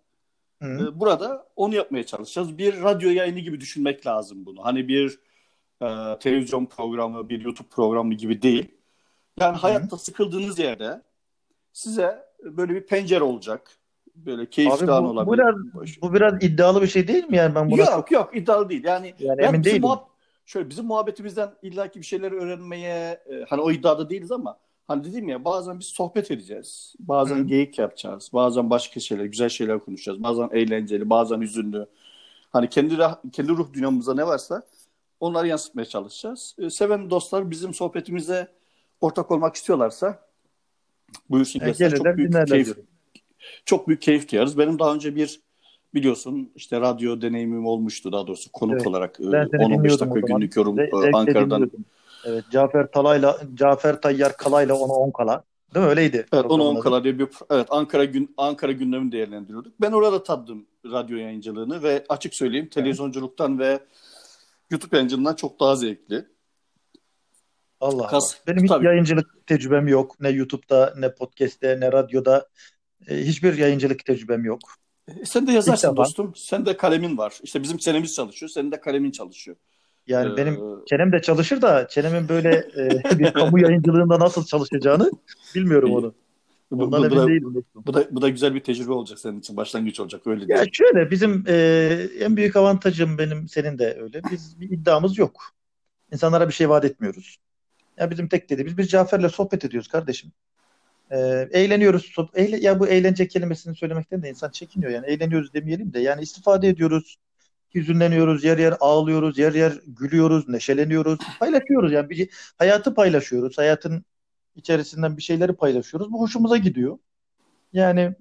Hı. 0.61 0.65
E, 0.65 0.99
burada 0.99 1.47
onu 1.55 1.75
yapmaya 1.75 2.05
çalışacağız. 2.05 2.57
Bir 2.57 2.81
radyo 2.81 3.09
yayını 3.09 3.39
gibi 3.39 3.61
düşünmek 3.61 4.07
lazım 4.07 4.45
bunu. 4.45 4.65
Hani 4.65 4.87
bir 4.87 5.19
e, 5.81 6.19
televizyon 6.19 6.65
programı, 6.65 7.29
bir 7.29 7.41
YouTube 7.41 7.67
programı 7.67 8.13
gibi 8.13 8.41
değil. 8.41 8.71
Yani 9.39 9.57
hayatta 9.57 9.97
Hı. 9.97 10.01
sıkıldığınız 10.01 10.59
yerde 10.59 11.01
size 11.73 12.25
böyle 12.43 12.75
bir 12.75 12.85
pencere 12.85 13.23
olacak. 13.23 13.71
Böyle 14.15 14.49
keyifli 14.49 14.91
an 14.91 15.05
olabilir. 15.05 15.27
Bu 15.27 15.33
biraz, 15.33 15.55
bu 16.01 16.13
biraz 16.13 16.43
iddialı 16.43 16.81
bir 16.81 16.87
şey 16.87 17.07
değil 17.07 17.29
mi 17.29 17.37
yani 17.37 17.55
ben 17.55 17.71
buna 17.71 17.81
Yok 17.81 18.11
yok 18.11 18.37
iddialı 18.37 18.69
değil. 18.69 18.83
Yani, 18.83 19.13
yani 19.19 19.41
emin 19.41 19.63
değilim. 19.63 19.83
Muhab- 19.83 20.07
şöyle 20.45 20.69
bizim 20.69 20.85
muhabbetimizden 20.85 21.53
illaki 21.61 21.99
bir 21.99 22.05
şeyler 22.05 22.31
öğrenmeye 22.31 23.23
e, 23.31 23.45
hani 23.49 23.61
o 23.61 23.71
iddiada 23.71 24.09
değiliz 24.09 24.31
ama 24.31 24.57
hani 24.87 25.03
dedim 25.03 25.29
ya 25.29 25.45
bazen 25.45 25.79
biz 25.79 25.85
sohbet 25.85 26.31
edeceğiz. 26.31 26.95
Bazen 26.99 27.35
Hı. 27.35 27.43
geyik 27.43 27.79
yapacağız. 27.79 28.29
Bazen 28.33 28.69
başka 28.69 28.99
şeyler, 28.99 29.25
güzel 29.25 29.49
şeyler 29.49 29.79
konuşacağız. 29.79 30.23
Bazen 30.23 30.49
eğlenceli, 30.51 31.09
bazen 31.09 31.41
hüzünlü. 31.41 31.87
Hani 32.51 32.69
kendi 32.69 32.97
kendi 33.31 33.49
ruh 33.49 33.73
dünyamızda 33.73 34.13
ne 34.13 34.27
varsa 34.27 34.63
onları 35.19 35.47
yansıtmaya 35.47 35.85
çalışacağız. 35.85 36.55
E, 36.59 36.69
seven 36.69 37.09
dostlar 37.09 37.51
bizim 37.51 37.73
sohbetimize 37.73 38.47
ortak 39.01 39.31
olmak 39.31 39.55
istiyorlarsa 39.55 40.25
Buyursun 41.29 41.59
yani 41.59 41.73
gelirler, 41.73 41.97
çok 41.97 42.17
büyük 42.17 42.47
keyif, 42.47 42.65
diyorum. 42.65 42.83
çok 43.65 43.87
büyük 43.87 44.01
keyif 44.01 44.31
duyarız. 44.31 44.57
Benim 44.57 44.79
daha 44.79 44.93
önce 44.93 45.15
bir 45.15 45.39
biliyorsun 45.93 46.51
işte 46.55 46.81
radyo 46.81 47.21
deneyimim 47.21 47.65
olmuştu 47.65 48.11
daha 48.11 48.27
doğrusu 48.27 48.51
konuk 48.51 48.75
evet. 48.75 48.87
olarak 48.87 49.19
10-15 49.19 49.87
e, 49.87 49.99
dakika 49.99 50.19
günlük 50.19 50.55
yorum 50.55 50.77
Ze- 50.77 51.09
e, 51.09 51.11
Ankara'dan. 51.11 51.71
Evet 52.25 52.45
Cafer 52.51 52.91
Talay'la 52.91 53.37
Cafer 53.53 54.01
Tayyar 54.01 54.37
Kalay'la 54.37 54.75
onu 54.75 54.93
10 54.93 55.11
kala. 55.11 55.43
Değil 55.75 55.85
mi? 55.85 55.89
Öyleydi. 55.89 56.25
Evet 56.33 56.45
onu 56.45 56.63
10 56.63 56.79
kala 56.79 57.03
diye 57.03 57.19
bir 57.19 57.27
evet 57.49 57.67
Ankara 57.69 58.05
gün 58.05 58.33
Ankara 58.37 58.71
gündemini 58.71 59.11
değerlendiriyorduk. 59.11 59.73
Ben 59.81 59.91
orada 59.91 60.23
tattım 60.23 60.65
radyo 60.85 61.17
yayıncılığını 61.17 61.83
ve 61.83 62.05
açık 62.09 62.33
söyleyeyim 62.35 62.69
televizyonculuktan 62.69 63.59
ve 63.59 63.79
YouTube 64.69 64.95
yayıncılığından 64.95 65.35
çok 65.35 65.59
daha 65.59 65.75
zevkli. 65.75 66.25
Allah 67.81 68.07
Kas, 68.07 68.33
Allah. 68.33 68.43
Benim 68.47 68.63
hiç 68.63 68.69
tabii. 68.69 68.85
yayıncılık 68.85 69.47
tecrübem 69.47 69.87
yok. 69.87 70.19
Ne 70.19 70.29
YouTube'da, 70.29 70.93
ne 70.97 71.13
podcast'te, 71.13 71.79
ne 71.79 71.91
radyoda. 71.91 72.47
E, 73.07 73.17
hiçbir 73.17 73.57
yayıncılık 73.57 74.05
tecrübem 74.05 74.45
yok. 74.45 74.59
E, 75.07 75.25
sen 75.25 75.47
de 75.47 75.51
yazarsın 75.51 75.95
dostum. 75.95 76.33
Sen 76.35 76.65
de 76.65 76.77
kalemin 76.77 77.17
var. 77.17 77.39
İşte 77.43 77.63
bizim 77.63 77.77
çenemiz 77.77 78.13
çalışıyor. 78.15 78.49
Senin 78.49 78.71
de 78.71 78.79
kalemin 78.79 79.11
çalışıyor. 79.11 79.57
Yani 80.07 80.33
ee... 80.33 80.37
benim 80.37 80.59
çenem 80.85 81.11
de 81.11 81.21
çalışır 81.21 81.61
da 81.61 81.87
çenemin 81.87 82.29
böyle 82.29 82.49
e, 82.77 82.89
bir 83.19 83.33
kamu 83.33 83.59
yayıncılığında 83.59 84.19
nasıl 84.19 84.45
çalışacağını 84.45 85.11
bilmiyorum 85.55 85.91
onu. 85.91 86.13
Bu, 86.71 86.79
bu, 86.79 86.91
bu, 86.91 86.91
da, 86.91 87.27
bu, 87.75 87.93
da, 87.93 88.07
bu 88.11 88.21
da 88.21 88.29
güzel 88.29 88.55
bir 88.55 88.59
tecrübe 88.59 88.91
olacak 88.91 89.19
senin 89.19 89.39
için. 89.39 89.57
Başlangıç 89.57 89.99
olacak 89.99 90.27
öyle 90.27 90.53
Ya 90.53 90.65
şöyle 90.71 91.11
bizim 91.11 91.43
e, 91.47 91.55
en 92.19 92.37
büyük 92.37 92.55
avantajım 92.55 93.17
benim 93.17 93.47
senin 93.47 93.79
de 93.79 93.97
öyle. 94.01 94.21
Biz 94.31 94.61
bir 94.61 94.69
iddiamız 94.69 95.17
yok. 95.17 95.41
İnsanlara 96.13 96.47
bir 96.47 96.53
şey 96.53 96.69
vaat 96.69 96.85
etmiyoruz. 96.85 97.37
Ya 97.97 98.11
bizim 98.11 98.27
tek 98.27 98.49
dediğimiz 98.49 98.77
biz 98.77 98.89
Cafer'le 98.89 99.29
sohbet 99.29 99.65
ediyoruz 99.65 99.87
kardeşim. 99.87 100.31
Ee, 101.11 101.49
eğleniyoruz. 101.51 102.15
Eğle- 102.33 102.63
ya 102.63 102.79
bu 102.79 102.87
eğlence 102.87 103.27
kelimesini 103.27 103.75
söylemekten 103.75 104.23
de 104.23 104.29
insan 104.29 104.49
çekiniyor 104.49 104.91
yani. 104.91 105.05
Eğleniyoruz 105.05 105.53
demeyelim 105.53 105.93
de 105.93 105.99
yani 105.99 106.21
istifade 106.21 106.67
ediyoruz. 106.67 107.15
Hüzünleniyoruz, 107.75 108.43
yer 108.43 108.57
yer 108.57 108.73
ağlıyoruz, 108.79 109.37
yer 109.37 109.53
yer 109.53 109.73
gülüyoruz, 109.87 110.49
neşeleniyoruz, 110.49 111.19
paylaşıyoruz 111.39 111.91
yani 111.91 112.09
bir 112.09 112.29
hayatı 112.57 112.93
paylaşıyoruz. 112.93 113.57
Hayatın 113.57 114.05
içerisinden 114.55 115.17
bir 115.17 115.21
şeyleri 115.21 115.53
paylaşıyoruz. 115.53 116.11
Bu 116.11 116.21
hoşumuza 116.21 116.57
gidiyor. 116.57 116.97
Yani 117.73 118.15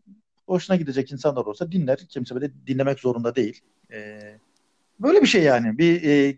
hoşuna 0.46 0.76
gidecek 0.76 1.12
insanlar 1.12 1.44
olsa 1.44 1.73
dinler. 1.73 1.99
Kimse 2.08 2.34
böyle 2.34 2.50
dinlemek 2.66 3.00
zorunda 3.00 3.34
değil. 3.34 3.61
Ee, 3.92 4.38
böyle 5.00 5.23
bir 5.23 5.26
şey 5.26 5.42
yani. 5.42 5.78
Bir 5.78 6.02
e, 6.02 6.37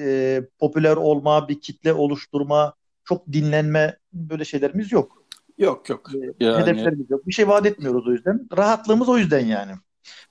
e, 0.00 0.42
popüler 0.58 0.96
olma, 0.96 1.48
bir 1.48 1.60
kitle 1.60 1.92
oluşturma, 1.92 2.74
çok 3.04 3.32
dinlenme 3.32 3.96
böyle 4.12 4.44
şeylerimiz 4.44 4.92
yok. 4.92 5.26
Yok 5.58 5.88
yok. 5.88 6.10
Ee, 6.14 6.44
Yani 6.44 6.62
hedeflerimiz 6.62 7.10
yok. 7.10 7.26
Bir 7.26 7.32
şey 7.32 7.48
vaat 7.48 7.66
etmiyoruz 7.66 8.06
o 8.08 8.12
yüzden. 8.12 8.48
Rahatlığımız 8.56 9.08
o 9.08 9.18
yüzden 9.18 9.46
yani. 9.46 9.72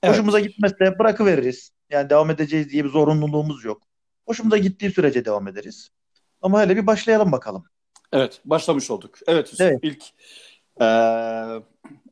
evet. 0.02 0.14
Hoşumuza 0.14 0.40
gitmezse 0.40 0.98
bırakıveririz. 0.98 1.70
Yani 1.90 2.10
devam 2.10 2.30
edeceğiz 2.30 2.70
diye 2.70 2.84
bir 2.84 2.88
zorunluluğumuz 2.88 3.64
yok. 3.64 3.82
Hoşumuza 4.26 4.58
gittiği 4.58 4.90
sürece 4.90 5.24
devam 5.24 5.48
ederiz. 5.48 5.90
Ama 6.42 6.62
hele 6.62 6.76
bir 6.76 6.86
başlayalım 6.86 7.32
bakalım. 7.32 7.64
Evet, 8.12 8.40
başlamış 8.44 8.90
olduk. 8.90 9.18
Evet 9.26 9.46
Yusuf, 9.52 9.60
Evet. 9.60 9.78
ilk 9.82 10.02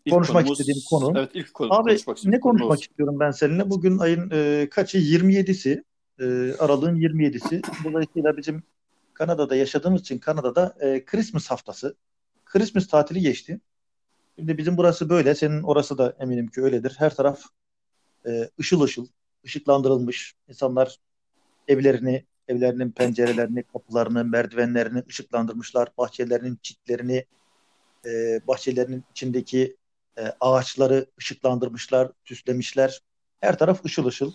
ilk 0.07 0.14
Konuşmak 0.14 0.43
konumuz, 0.43 0.61
istediğim 0.61 0.83
konu. 0.90 1.19
evet 1.19 1.31
ilk 1.35 1.54
konu, 1.54 1.73
Abi 1.75 1.88
konuşmak 1.88 2.16
ne 2.25 2.40
konuşmak 2.40 2.43
konumuz. 2.43 2.81
istiyorum 2.83 3.21
ben 3.21 3.31
seninle? 3.31 3.71
Bugün 3.71 3.99
ayın 3.99 4.31
e, 4.33 4.69
kaçı? 4.71 4.99
27'si. 4.99 5.85
E, 6.21 6.25
Aralığın 6.59 6.97
27'si. 6.97 7.62
Dolayısıyla 7.85 8.37
bizim 8.37 8.62
Kanada'da 9.14 9.57
yaşadığımız 9.57 10.00
için 10.00 10.19
Kanada'da 10.19 10.75
e, 10.81 11.04
Christmas 11.04 11.50
haftası. 11.50 11.97
Christmas 12.45 12.87
tatili 12.88 13.21
geçti. 13.21 13.61
Şimdi 14.37 14.59
bizim 14.59 14.76
burası 14.76 15.09
böyle. 15.09 15.35
Senin 15.35 15.62
orası 15.62 15.99
da 15.99 16.16
eminim 16.19 16.47
ki 16.49 16.62
öyledir. 16.62 16.95
Her 16.99 17.14
taraf 17.14 17.43
e, 18.26 18.50
ışıl 18.61 18.81
ışıl, 18.81 19.07
ışıklandırılmış. 19.44 20.34
İnsanlar 20.48 20.98
evlerini, 21.68 22.24
evlerinin 22.48 22.90
pencerelerini, 22.90 23.62
kapılarını, 23.62 24.24
merdivenlerini 24.24 25.02
ışıklandırmışlar. 25.08 25.88
Bahçelerinin 25.98 26.58
çitlerini, 26.62 27.26
e, 28.06 28.40
bahçelerinin 28.46 29.04
içindeki 29.10 29.76
e, 30.18 30.22
ağaçları 30.40 31.06
ışıklandırmışlar, 31.18 32.12
süslemişler. 32.24 33.00
Her 33.40 33.58
taraf 33.58 33.84
ışıl 33.84 34.06
ışıl. 34.06 34.32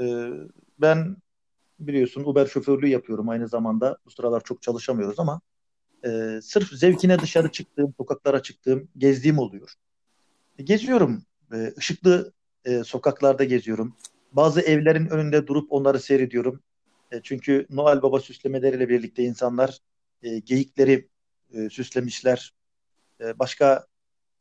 E, 0.00 0.04
ben 0.78 1.16
biliyorsun 1.80 2.24
Uber 2.24 2.46
şoförlüğü 2.46 2.88
yapıyorum 2.88 3.28
aynı 3.28 3.48
zamanda. 3.48 3.98
Bu 4.06 4.10
sıralar 4.10 4.44
çok 4.44 4.62
çalışamıyoruz 4.62 5.20
ama 5.20 5.40
e, 6.04 6.40
sırf 6.42 6.68
zevkine 6.68 7.18
dışarı 7.18 7.52
çıktığım, 7.52 7.94
sokaklara 7.96 8.42
çıktığım, 8.42 8.88
gezdiğim 8.98 9.38
oluyor. 9.38 9.74
E, 10.58 10.62
geziyorum. 10.62 11.22
E, 11.52 11.72
ışıklı 11.78 12.32
e, 12.64 12.84
sokaklarda 12.84 13.44
geziyorum. 13.44 13.96
Bazı 14.32 14.60
evlerin 14.60 15.06
önünde 15.06 15.46
durup 15.46 15.72
onları 15.72 16.00
seyrediyorum. 16.00 16.60
E, 17.12 17.20
çünkü 17.22 17.66
Noel 17.70 18.02
Baba 18.02 18.20
süslemeleriyle 18.20 18.88
birlikte 18.88 19.22
insanlar 19.22 19.78
e, 20.22 20.38
geyikleri 20.38 21.08
e, 21.52 21.70
süslemişler. 21.70 22.52
E, 23.20 23.38
başka 23.38 23.86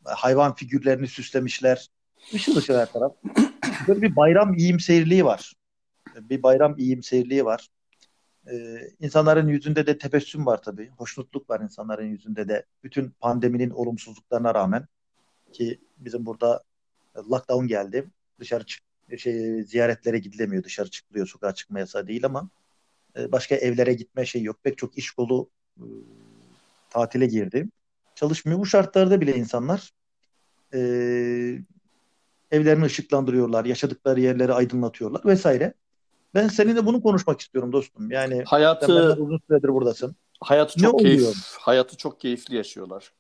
hayvan 0.03 0.55
figürlerini 0.55 1.07
süslemişler. 1.07 1.89
Işıl 2.31 2.55
ışıl 2.55 2.73
her 2.73 2.91
taraf. 2.91 3.13
Böyle 3.87 4.01
bir 4.01 4.15
bayram 4.15 4.53
iyimserliği 4.53 5.25
var. 5.25 5.53
Bir 6.15 6.43
bayram 6.43 6.77
iyimserliği 6.77 7.45
var. 7.45 7.69
Ee, 8.51 8.89
insanların 8.99 9.47
yüzünde 9.47 9.87
de 9.87 9.97
tebessüm 9.97 10.45
var 10.45 10.61
tabii. 10.61 10.89
Hoşnutluk 10.97 11.49
var 11.49 11.59
insanların 11.59 12.05
yüzünde 12.05 12.49
de. 12.49 12.65
Bütün 12.83 13.09
pandeminin 13.09 13.69
olumsuzluklarına 13.69 14.55
rağmen 14.55 14.87
ki 15.53 15.81
bizim 15.97 16.25
burada 16.25 16.63
lockdown 17.15 17.67
geldi. 17.67 18.05
Dışarı 18.39 18.65
çık 18.65 18.83
şey 19.17 19.63
ziyaretlere 19.63 20.19
gidilemiyor. 20.19 20.63
Dışarı 20.63 20.89
çıkılıyor. 20.89 21.27
Sokağa 21.27 21.53
çıkma 21.53 21.79
yasağı 21.79 22.07
değil 22.07 22.25
ama 22.25 22.49
e, 23.17 23.31
başka 23.31 23.55
evlere 23.55 23.93
gitme 23.93 24.25
şey 24.25 24.43
yok. 24.43 24.57
Pek 24.63 24.77
çok 24.77 24.97
iş 24.97 25.11
kolu 25.11 25.49
e, 25.77 25.85
tatile 26.89 27.25
girdi. 27.25 27.67
Çalışmıyor. 28.15 28.59
Bu 28.59 28.65
şartlarda 28.65 29.21
bile 29.21 29.35
insanlar 29.35 29.91
e, 30.73 30.79
evlerini 32.51 32.85
ışıklandırıyorlar, 32.85 33.65
yaşadıkları 33.65 34.19
yerleri 34.21 34.53
aydınlatıyorlar 34.53 35.21
vesaire. 35.25 35.73
Ben 36.35 36.47
seninle 36.47 36.85
bunu 36.85 37.01
konuşmak 37.01 37.41
istiyorum 37.41 37.71
dostum. 37.71 38.11
Yani 38.11 38.43
Hayatı 38.45 39.13
uzun 39.13 39.39
süredir 39.47 39.69
buradasın. 39.69 40.15
hayatı 40.41 40.79
Ne 40.79 40.83
çok 40.83 40.99
keyif 40.99 41.19
oluyor? 41.21 41.35
hayatı 41.59 41.97
çok 41.97 42.19
keyifli 42.19 42.55
yaşıyorlar. 42.55 43.13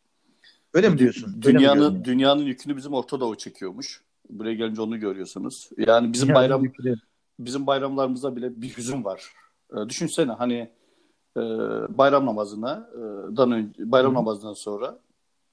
Öyle 0.73 0.89
mi 0.89 0.97
diyorsun? 0.97 1.27
Öyle 1.27 1.37
mi 1.37 1.59
dünyanın 1.59 1.81
görünüyor? 1.81 2.03
dünyanın 2.05 2.43
yükünü 2.43 2.77
bizim 2.77 2.93
Orta 2.93 3.19
Doğu 3.19 3.35
çekiyormuş. 3.37 4.01
Buraya 4.29 4.53
gelince 4.53 4.81
onu 4.81 4.99
görüyorsunuz. 4.99 5.69
Yani 5.77 6.13
bizim 6.13 6.27
Dünyanın 6.27 6.43
bayram 6.43 6.63
yükünü. 6.63 6.95
bizim 7.39 7.67
bayramlarımızda 7.67 8.35
bile 8.35 8.61
bir 8.61 8.77
hüzün 8.77 9.03
var. 9.03 9.33
Ee, 9.73 9.89
düşünsene 9.89 10.31
hani 10.31 10.71
e, 11.37 11.41
bayram 11.97 12.25
namazına 12.25 12.89
e, 12.93 12.99
dan 13.37 13.51
önce 13.51 13.91
bayram 13.91 14.11
hı. 14.11 14.15
namazından 14.15 14.53
sonra 14.53 14.99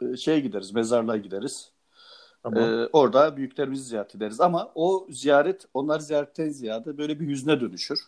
e, 0.03 0.17
şeye 0.17 0.41
gideriz, 0.41 0.75
mezarlığa 0.75 1.17
gideriz. 1.17 1.73
Tamam. 2.43 2.63
Ee, 2.63 2.89
orada 2.93 3.37
büyüklerimizi 3.37 3.83
ziyaret 3.83 4.15
ederiz 4.15 4.41
ama 4.41 4.73
o 4.75 5.07
ziyaret 5.11 5.67
onlar 5.75 6.01
ziyaretten 6.01 6.49
ziyade 6.49 6.99
böyle 6.99 7.21
bir 7.21 7.29
hüzne 7.29 7.61
dönüşür. 7.61 8.01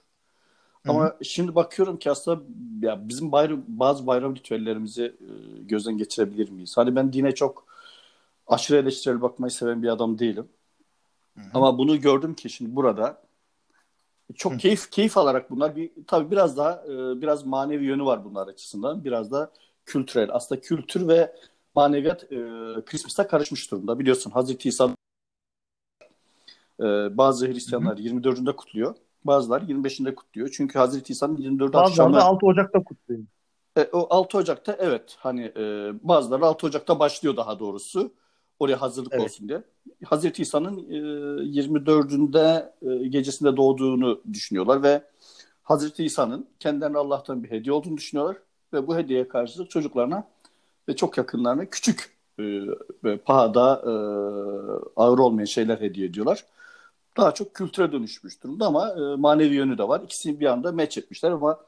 Ama 0.89 1.17
şimdi 1.23 1.55
bakıyorum 1.55 1.99
ki 1.99 2.11
aslında 2.11 2.43
ya 2.87 3.09
bizim 3.09 3.33
bayram, 3.33 3.63
bazı 3.69 4.07
bayram 4.07 4.37
ritüellerimizi 4.37 5.05
e, 5.05 5.63
gözden 5.63 5.99
geçirebilir 5.99 6.51
miyiz? 6.51 6.77
Hani 6.77 6.97
ben 6.97 7.13
dine 7.13 7.35
çok 7.35 7.67
aşırı 8.47 8.79
eleştirel 8.79 9.23
bakmayı 9.23 9.51
seven 9.51 9.83
bir 9.83 9.89
adam 9.89 10.19
değilim. 10.19 10.49
Hı 11.35 11.41
hı. 11.41 11.47
Ama 11.55 11.79
bunu 11.79 12.01
gördüm 12.01 12.35
ki 12.35 12.51
şimdi 12.51 12.77
burada 12.77 13.23
çok 14.35 14.61
keyif 14.61 14.91
keyif 14.91 15.17
alarak 15.19 15.51
bunlar 15.51 15.77
bir 15.77 15.91
tabii 16.07 16.31
biraz 16.31 16.57
daha 16.57 16.85
e, 16.85 17.21
biraz 17.23 17.47
manevi 17.47 17.85
yönü 17.85 18.05
var 18.05 18.25
bunlar 18.25 18.49
açısından. 18.49 19.05
Biraz 19.05 19.33
da 19.33 19.53
kültürel. 19.87 20.29
Aslında 20.33 20.61
kültür 20.61 21.09
ve 21.09 21.37
maneviyat 21.75 22.25
e, 22.25 22.37
Christmas'a 22.87 23.29
karışmış 23.29 23.71
durumda. 23.71 23.99
Biliyorsun 23.99 24.31
Hazreti 24.31 24.69
İsa 24.69 24.97
e, 26.81 26.85
bazı. 27.17 27.47
Hristiyanlar 27.47 27.97
24'ünde 27.97 28.57
kutluyor. 28.57 28.95
Bazıları 29.25 29.65
25'inde 29.65 30.15
kutluyor. 30.15 30.49
Çünkü 30.53 30.79
Hazreti 30.79 31.13
İsa'nın 31.13 31.37
24 31.37 31.73
Bazıları 31.73 32.13
da 32.13 32.19
akşamı 32.19 32.35
6 32.35 32.47
Ocak'ta 32.47 32.85
kutluyor. 32.85 33.21
e, 33.77 33.89
o 33.93 34.07
6 34.11 34.39
Ocak'ta 34.39 34.77
evet 34.79 35.17
hani 35.19 35.53
e, 35.57 35.93
bazıları 36.03 36.47
6 36.47 36.67
Ocak'ta 36.67 36.99
başlıyor 36.99 37.37
daha 37.37 37.59
doğrusu. 37.59 38.13
Oraya 38.59 38.81
hazırlık 38.83 39.13
Evet. 39.13 39.25
olsun 39.25 39.49
diye. 39.49 39.63
Hazreti 40.05 40.43
İsa'nın 40.43 40.79
e, 40.79 40.97
24'ünde 41.61 42.73
e, 43.05 43.09
gecesinde 43.09 43.57
doğduğunu 43.57 44.21
düşünüyorlar 44.33 44.83
ve 44.83 45.03
Hazreti 45.63 46.05
İsa'nın 46.05 46.47
kendilerine 46.61 46.99
Allah'tan 46.99 47.43
bir 47.45 47.51
hediye 47.51 47.73
olduğunu 47.73 47.97
düşünüyorlar 47.97 48.37
ve 48.73 48.87
bu 48.87 48.97
hediyeye 48.97 49.29
karşılık 49.29 49.71
çocuklarına 49.71 50.25
ve 50.89 50.97
çok 50.97 51.19
yakınlarına 51.19 51.65
küçük 51.65 52.17
e, 52.39 52.43
ve 53.05 53.17
pahada 53.17 53.83
e, 53.85 53.93
ağır 54.97 55.19
olmayan 55.19 55.45
şeyler 55.45 55.81
hediye 55.81 56.07
ediyorlar. 56.07 56.45
Daha 57.17 57.35
çok 57.35 57.55
kültüre 57.55 57.93
dönüşmüş 57.93 58.43
durumda 58.43 58.67
ama 58.67 58.89
e, 58.89 59.17
manevi 59.17 59.55
yönü 59.55 59.79
de 59.79 59.89
var. 59.89 60.01
İkisini 60.01 60.41
bir 60.41 60.47
anda 60.47 60.73
match 60.73 60.99
etmişler 60.99 61.31
ama 61.31 61.61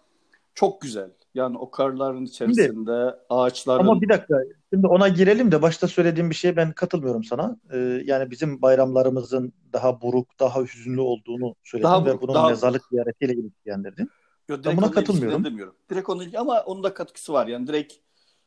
çok 0.54 0.80
güzel. 0.80 1.10
Yani 1.34 1.58
o 1.58 1.70
karların 1.70 2.26
Şimdi 2.26 2.30
içerisinde 2.30 2.92
ama 2.92 3.42
ağaçların 3.42 4.00
bir 4.00 4.08
dakika. 4.08 4.40
Şimdi 4.72 4.86
ona 4.86 5.08
girelim 5.08 5.52
de 5.52 5.62
başta 5.62 5.88
söylediğim 5.88 6.30
bir 6.30 6.34
şeye 6.34 6.56
ben 6.56 6.72
katılmıyorum 6.72 7.24
sana. 7.24 7.56
Ee, 7.72 7.78
yani 8.04 8.30
bizim 8.30 8.62
bayramlarımızın 8.62 9.52
daha 9.72 10.02
buruk, 10.02 10.28
daha 10.40 10.62
hüzünlü 10.62 11.00
olduğunu 11.00 11.54
söyledin 11.62 11.88
daha 11.88 12.06
ve 12.06 12.20
bunun 12.20 12.34
daha 12.34 12.48
mezarlık 12.48 12.82
ziyaretiyle 12.90 13.32
ilişkilendirdin. 13.32 14.10
Yo, 14.48 14.56
Ben 14.64 14.76
buna 14.76 14.90
katılmıyorum. 14.90 15.30
ilişkilendirmiyorum. 15.30 15.74
Direkt 15.90 16.08
ilgili 16.08 16.38
ama 16.38 16.60
onun 16.60 16.82
da 16.82 16.94
katkısı 16.94 17.32
var. 17.32 17.46
Yani 17.46 17.66
direkt 17.66 17.94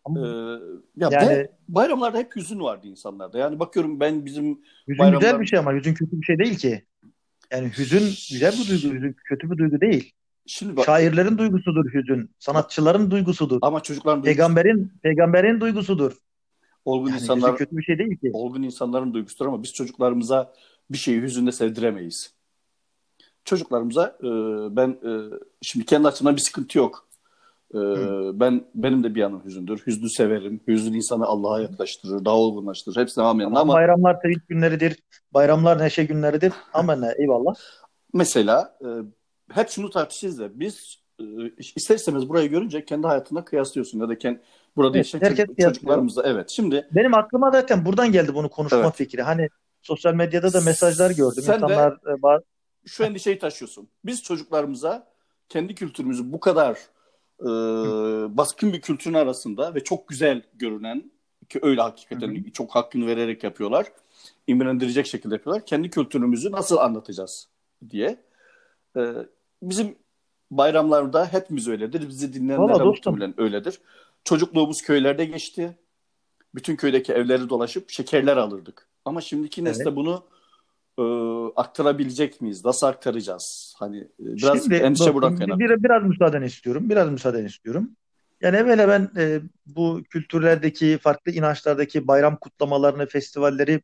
e, 0.06 0.10
Ama 0.10 0.20
ya 0.98 1.10
yani 1.12 1.30
ve 1.30 1.52
bayramlarda 1.68 2.18
hep 2.18 2.36
hüzün 2.36 2.60
vardı 2.60 2.88
insanlarda. 2.88 3.38
Yani 3.38 3.60
bakıyorum 3.60 4.00
ben 4.00 4.26
bizim 4.26 4.46
hüzün 4.46 4.62
güzel 4.88 5.00
bayramlar 5.00 5.42
bir 5.42 5.46
şey 5.46 5.60
ama 5.60 5.74
hüzün 5.74 5.94
kötü 5.94 6.22
bir 6.22 6.26
şey 6.26 6.40
değil 6.40 6.58
ki. 6.58 6.86
Yani 7.52 7.72
hüzün 7.78 8.04
güzel 8.32 8.52
bir 8.52 8.70
duygu, 8.70 8.96
hüzün 8.96 9.16
kötü 9.26 9.52
bir 9.52 9.58
duygu 9.58 9.82
değil. 9.82 10.12
şimdi 10.46 10.78
bak 10.78 10.86
Şairlerin 10.86 11.38
duygusudur 11.38 11.94
hüzün, 11.94 12.30
sanatçıların 12.40 13.12
duygusudur, 13.12 13.60
ama 13.62 13.84
çocukların 13.84 14.24
duygusu 14.24 14.38
peygamberin 14.38 14.94
peygamberin 15.04 15.62
duygusudur. 15.62 16.12
olgun 16.86 17.10
Yani 17.10 17.22
insanlar 17.22 17.58
kötü 17.58 17.78
bir 17.78 17.84
şey 17.84 17.98
değil 17.98 18.18
ki. 18.18 18.30
olgun 18.34 18.64
insanların 18.64 19.14
duygusudur 19.14 19.46
ama 19.46 19.64
biz 19.64 19.74
çocuklarımıza 19.74 20.54
bir 20.90 20.98
şeyi 20.98 21.22
hüzünle 21.22 21.52
sevdiremeyiz. 21.52 22.34
Çocuklarımıza 23.46 24.18
e, 24.20 24.30
ben 24.76 24.90
e, 24.90 25.12
şimdi 25.62 25.86
kendi 25.86 26.08
açımdan 26.08 26.36
bir 26.36 26.42
sıkıntı 26.42 26.78
yok. 26.78 27.08
E, 27.74 27.78
Hı. 27.78 28.32
ben 28.34 28.66
benim 28.76 29.04
de 29.04 29.16
bir 29.16 29.20
yanım 29.20 29.46
hüzündür. 29.46 29.84
Hüznü 29.88 30.10
severim. 30.10 30.62
Hüzün 30.68 30.94
insanı 30.94 31.26
Allah'a 31.26 31.62
yaklaştırır, 31.62 32.26
daha 32.26 32.36
olgunlaştırır. 32.36 32.96
Hepsine 32.96 33.24
amenna 33.24 33.48
Tamam 33.50 33.62
ama 33.70 33.74
bayramlar 33.74 34.18
sevinç 34.22 34.46
günleridir, 34.50 35.00
bayramlar 35.34 35.80
neşe 35.80 36.04
günleridir. 36.04 36.54
Amenna 36.74 37.12
eyvallah. 37.12 37.54
mesela 38.14 38.78
e, 38.82 38.88
hep 39.54 39.70
şunu 39.70 39.90
tartışırız 39.90 40.40
da 40.40 40.60
biz 40.60 40.96
e, 41.20 41.24
ister 41.76 41.96
istemez 41.96 42.30
burayı 42.30 42.50
görünce 42.50 42.86
kendi 42.86 43.08
hayatına 43.08 43.46
kıyaslıyorsun 43.46 44.00
ya 44.00 44.10
da 44.10 44.18
kendi 44.18 44.40
burada 44.76 44.98
Evet, 44.98 45.06
yaşayan 45.14 45.30
herkes 45.30 45.46
çocuk, 45.46 45.60
çocuklarımızla 45.62 46.24
evet. 46.26 46.50
Şimdi 46.50 46.88
Benim 46.92 47.14
aklıma 47.14 47.52
zaten 47.52 47.86
buradan 47.86 48.12
geldi 48.12 48.34
bunu 48.36 48.50
konuşma 48.50 48.80
Evet. 48.80 48.96
fikri. 48.96 49.22
Hani 49.22 49.50
sosyal 49.82 50.14
medyada 50.14 50.54
da 50.54 50.62
mesajlar 50.62 51.12
gördüm. 51.12 51.44
Sen 51.44 51.62
de- 51.62 51.66
İnsanlar 51.66 51.92
e, 51.92 52.22
bazı 52.22 52.44
şu 52.86 53.04
endişeyi 53.04 53.40
taşıyorsun. 53.40 53.88
Biz 54.06 54.24
çocuklarımıza 54.24 55.08
kendi 55.50 55.76
kültürümüzü 55.76 56.32
bu 56.34 56.40
kadar 56.40 56.80
e, 57.42 57.46
baskın 58.38 58.74
bir 58.74 58.82
kültürün 58.82 59.14
arasında 59.14 59.76
ve 59.76 59.84
çok 59.84 60.08
güzel 60.08 60.42
görünen 60.54 61.12
ki 61.50 61.60
öyle 61.62 61.82
hakikaten 61.82 62.44
çok 62.54 62.76
hakkını 62.76 63.08
vererek 63.08 63.44
yapıyorlar. 63.44 63.88
İmrendirecek 64.48 65.06
şekilde 65.06 65.36
yapıyorlar. 65.36 65.66
Kendi 65.66 65.90
kültürümüzü 65.90 66.52
nasıl 66.52 66.78
anlatacağız 66.78 67.48
diye. 67.90 68.18
E, 68.98 69.14
bizim 69.64 69.96
bayramlarda 70.52 71.34
hepimiz 71.34 71.68
öyledir. 71.68 72.10
Bizi 72.10 72.34
dinleyenler 72.34 72.82
muhtemelen 72.82 73.34
öyledir. 73.38 73.82
Çocukluğumuz 74.24 74.82
köylerde 74.82 75.26
geçti. 75.26 75.78
Bütün 76.56 76.76
köydeki 76.76 77.14
evleri 77.14 77.50
dolaşıp 77.50 77.90
şekerler 77.90 78.38
alırdık. 78.38 78.88
Ama 79.06 79.22
şimdiki 79.22 79.64
nesle 79.64 79.84
Evet. 79.84 79.96
bunu 79.96 80.24
e, 81.00 81.04
aktarabilecek 81.56 82.42
miyiz? 82.42 82.66
Nasıl 82.66 82.88
aktaracağız? 82.88 83.76
Hani 83.80 83.98
e, 83.98 84.08
biraz 84.20 84.64
Şimdi 84.64 84.76
endişe 84.76 85.06
dostum, 85.06 85.32
bir- 85.32 85.38
kaynaklı. 85.38 85.60
bir- 85.60 85.84
biraz 85.84 86.04
müsaaden 86.04 86.42
istiyorum. 86.42 86.90
Biraz 86.90 87.10
müsaaden 87.10 87.46
istiyorum. 87.46 87.90
Yani 88.42 88.58
evvela 88.58 88.88
ben 88.88 89.10
e, 89.18 89.40
bu 89.66 90.04
kültürlerdeki, 90.10 90.98
farklı 90.98 91.32
inançlardaki 91.32 92.08
bayram 92.08 92.38
kutlamalarını, 92.38 93.06
festivalleri 93.06 93.82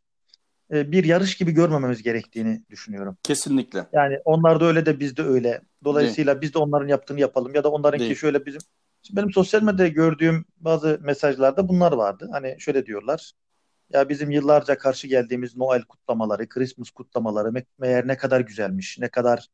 e, 0.74 0.92
bir 0.92 1.04
yarış 1.04 1.36
gibi 1.38 1.52
görmememiz 1.52 2.04
gerektiğini 2.04 2.62
düşünüyorum. 2.70 3.18
Kesinlikle. 3.24 3.86
Yani 3.94 4.20
onlar 4.26 4.60
da 4.60 4.66
öyle 4.66 4.86
de 4.86 5.00
biz 5.00 5.18
de 5.18 5.24
öyle. 5.24 5.62
Dolayısıyla 5.84 6.42
biz 6.42 6.54
de 6.54 6.58
onların 6.60 6.88
yaptığını 6.88 7.20
yapalım 7.20 7.56
ya 7.56 7.64
da 7.64 7.72
onlarınki 7.72 8.04
Değil. 8.04 8.16
şöyle 8.16 8.46
bizim. 8.46 8.62
Şimdi 9.04 9.18
benim 9.18 9.32
sosyal 9.32 9.62
medyada 9.64 9.88
gördüğüm 9.88 10.46
bazı 10.58 11.00
mesajlarda 11.02 11.68
bunlar 11.68 11.92
vardı. 11.92 12.30
Hani 12.32 12.56
şöyle 12.60 12.86
diyorlar. 12.86 13.32
Ya 13.94 14.10
bizim 14.10 14.32
yıllarca 14.32 14.78
karşı 14.78 15.08
geldiğimiz 15.08 15.58
Noel 15.58 15.84
kutlamaları, 15.84 16.50
Christmas 16.50 16.90
kutlamaları 16.90 17.48
me- 17.48 17.66
meğer 17.80 18.08
ne 18.08 18.18
kadar 18.18 18.40
güzelmiş, 18.42 19.00
ne 19.00 19.10
kadar 19.10 19.48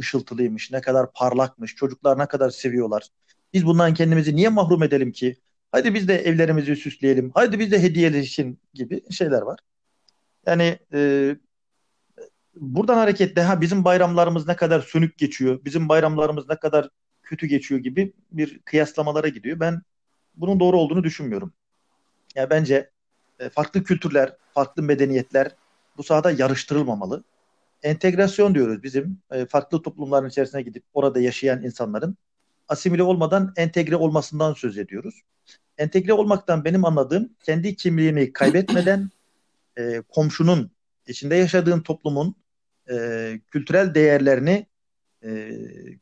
ışıltılıymış, 0.00 0.70
ne 0.70 0.80
kadar 0.80 1.12
parlakmış, 1.12 1.74
çocuklar 1.74 2.18
ne 2.18 2.26
kadar 2.26 2.50
seviyorlar. 2.50 3.08
Biz 3.52 3.66
bundan 3.66 3.94
kendimizi 3.94 4.36
niye 4.36 4.48
mahrum 4.48 4.82
edelim 4.82 5.12
ki? 5.12 5.36
Hadi 5.72 5.94
biz 5.94 6.08
de 6.08 6.14
evlerimizi 6.16 6.76
süsleyelim, 6.76 7.30
hadi 7.34 7.58
biz 7.58 7.72
de 7.72 7.82
hediyeleşin 7.82 8.58
gibi 8.74 9.12
şeyler 9.12 9.42
var. 9.42 9.60
Yani 10.46 10.78
e, 10.92 11.36
buradan 12.56 12.96
hareketle 12.96 13.42
ha 13.42 13.60
bizim 13.60 13.84
bayramlarımız 13.84 14.48
ne 14.48 14.56
kadar 14.56 14.80
sönük 14.80 15.18
geçiyor, 15.18 15.64
bizim 15.64 15.88
bayramlarımız 15.88 16.48
ne 16.48 16.56
kadar 16.56 16.88
kötü 17.22 17.46
geçiyor 17.46 17.80
gibi 17.80 18.12
bir 18.32 18.58
kıyaslamalara 18.58 19.28
gidiyor. 19.28 19.60
Ben 19.60 19.82
bunun 20.34 20.60
doğru 20.60 20.78
olduğunu 20.78 21.04
düşünmüyorum. 21.04 21.52
Ya 22.34 22.50
bence 22.50 22.90
farklı 23.50 23.84
kültürler, 23.84 24.36
farklı 24.54 24.82
medeniyetler 24.82 25.52
bu 25.96 26.02
sahada 26.02 26.30
yarıştırılmamalı. 26.30 27.24
Entegrasyon 27.82 28.54
diyoruz 28.54 28.82
bizim 28.82 29.18
e, 29.30 29.46
farklı 29.46 29.82
toplumların 29.82 30.28
içerisine 30.28 30.62
gidip 30.62 30.84
orada 30.94 31.20
yaşayan 31.20 31.62
insanların 31.62 32.16
asimile 32.68 33.02
olmadan 33.02 33.52
entegre 33.56 33.96
olmasından 33.96 34.54
söz 34.54 34.78
ediyoruz. 34.78 35.20
Entegre 35.78 36.12
olmaktan 36.12 36.64
benim 36.64 36.84
anladığım 36.84 37.30
kendi 37.44 37.76
kimliğini 37.76 38.32
kaybetmeden 38.32 39.10
e, 39.78 40.02
komşunun 40.08 40.70
içinde 41.06 41.36
yaşadığın 41.36 41.80
toplumun 41.80 42.34
e, 42.90 43.40
kültürel 43.50 43.94
değerlerini 43.94 44.66
e, 45.24 45.50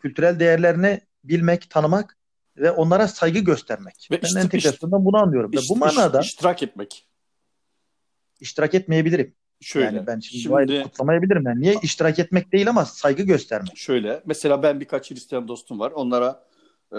kültürel 0.00 0.40
değerlerini 0.40 1.00
bilmek, 1.24 1.70
tanımak 1.70 2.16
ve 2.56 2.70
onlara 2.70 3.08
saygı 3.08 3.38
göstermek. 3.38 4.08
Ve 4.10 4.22
ben 4.22 4.26
işte- 4.26 4.40
entegrasyondan 4.40 5.04
bunu 5.04 5.16
anlıyorum. 5.16 5.52
Ve 5.52 5.56
İş- 5.56 5.70
bu 5.70 5.76
manada 5.76 6.20
iştirak 6.20 6.62
etmek. 6.62 7.06
İştirak 8.40 8.74
etmeyebilirim. 8.74 9.34
Şöyle. 9.60 9.86
Yani 9.86 10.06
ben 10.06 10.20
şimdi, 10.20 10.42
şimdi 10.42 10.82
kutlamayabilirim. 10.82 11.42
Yani 11.46 11.60
niye 11.60 11.74
iştirak 11.82 12.18
etmek 12.18 12.52
değil 12.52 12.68
ama 12.68 12.84
saygı 12.84 13.22
göstermek. 13.22 13.76
şöyle. 13.76 14.22
Mesela 14.26 14.62
ben 14.62 14.80
birkaç 14.80 15.10
Hristiyan 15.10 15.48
dostum 15.48 15.80
var. 15.80 15.90
Onlara 15.90 16.44
e, 16.92 16.98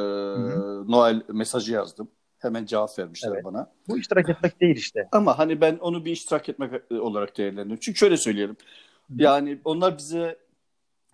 Noel 0.92 1.22
mesajı 1.34 1.74
yazdım. 1.74 2.08
Hemen 2.40 2.66
cevap 2.66 3.00
vermişler 3.00 3.32
Evet. 3.34 3.46
bana. 3.46 3.72
Bu 3.88 3.98
iştirak 3.98 4.30
etmek 4.30 4.62
değil 4.62 4.76
işte. 4.76 5.08
Ama 5.12 5.40
hani 5.40 5.62
ben 5.62 5.78
onu 5.78 6.06
bir 6.06 6.12
iştirak 6.12 6.50
etmek 6.50 6.92
olarak 6.92 7.38
değerlendiriyorum. 7.38 7.80
Çünkü 7.82 7.98
şöyle 7.98 8.18
söyleyelim. 8.18 8.56
Yani 9.16 9.60
onlar 9.66 9.98
bize 9.98 10.38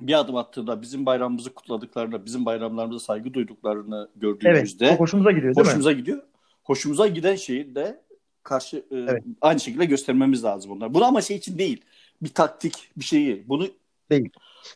bir 0.01 0.19
adım 0.19 0.35
attığında, 0.35 0.81
bizim 0.81 1.05
bayramımızı 1.05 1.53
kutladıklarında, 1.53 2.25
bizim 2.25 2.45
bayramlarımıza 2.45 2.99
saygı 3.05 3.33
duyduklarını 3.33 4.07
Evet. 4.11 4.21
gördüğümüzde 4.21 4.89
Çok 4.89 4.99
hoşumuza 4.99 5.31
gidiyor 5.31 5.55
değil 5.55 5.65
mi? 5.65 5.69
hoşumuza 5.69 5.91
gidiyor. 5.91 6.23
Hoşumuza 6.63 7.07
giden 7.07 7.35
şeyi 7.35 7.75
de 7.75 8.01
karşı 8.47 8.77
e, 8.77 8.95
Evet. 8.95 9.23
aynı 9.41 9.59
şekilde 9.59 9.85
göstermemiz 9.85 10.43
lazım 10.43 10.71
onlar. 10.71 10.93
Bunu 10.93 11.05
ama 11.05 11.21
şey 11.21 11.37
için 11.37 11.57
değil. 11.57 11.81
Bir 12.21 12.29
taktik, 12.29 12.89
bir 12.97 13.03
şeyi. 13.03 13.49
Bunu 13.49 13.67
Değil. 14.09 14.29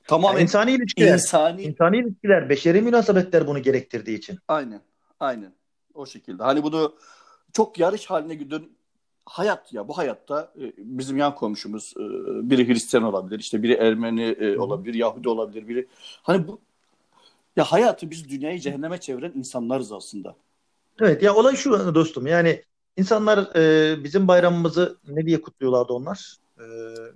tamamen 0.07 0.33
Yani 0.33 0.43
insani 0.43 0.71
ilişkiler, 0.71 1.13
insani 1.13 1.61
insani 1.61 1.97
ilişkiler, 1.97 2.49
beşeri 2.49 2.81
münasebetler 2.81 3.47
bunu 3.47 3.59
gerektirdiği 3.59 4.17
için. 4.17 4.39
Aynen. 4.47 4.81
Aynen. 5.19 5.53
O 5.93 6.05
şekilde. 6.05 6.43
Hani 6.43 6.63
bunu 6.63 6.95
çok 7.53 7.79
yarış 7.79 8.05
haline 8.05 8.35
gidiyor. 8.35 8.61
Hayat 9.25 9.73
ya 9.73 9.87
bu 9.87 9.97
hayatta 9.97 10.53
e, 10.61 10.73
bizim 10.77 11.17
yan 11.17 11.35
komşumuz 11.35 11.93
e, 11.97 12.03
biri 12.49 12.67
Hristiyan 12.67 13.03
olabilir, 13.03 13.39
işte 13.39 13.63
biri 13.63 13.73
Ermeni 13.73 14.23
e, 14.23 14.57
olabilir, 14.57 14.93
Yahudi 14.93 15.29
olabilir, 15.29 15.67
biri 15.67 15.87
hani 16.23 16.47
bu 16.47 16.59
ya 17.55 17.63
hayatı 17.63 18.11
biz 18.11 18.29
dünyayı 18.29 18.59
cehenneme 18.59 18.97
çeviren 18.99 19.31
insanlarız 19.35 19.91
aslında. 19.91 20.35
Evet 21.01 21.23
ya 21.23 21.35
olay 21.35 21.55
şu 21.55 21.95
dostum 21.95 22.27
yani 22.27 22.61
insanlar 23.01 23.55
e, 23.55 24.03
bizim 24.03 24.27
bayramımızı 24.27 24.97
ne 25.07 25.25
diye 25.25 25.41
kutluyorlardı 25.41 25.93
onlar? 25.93 26.35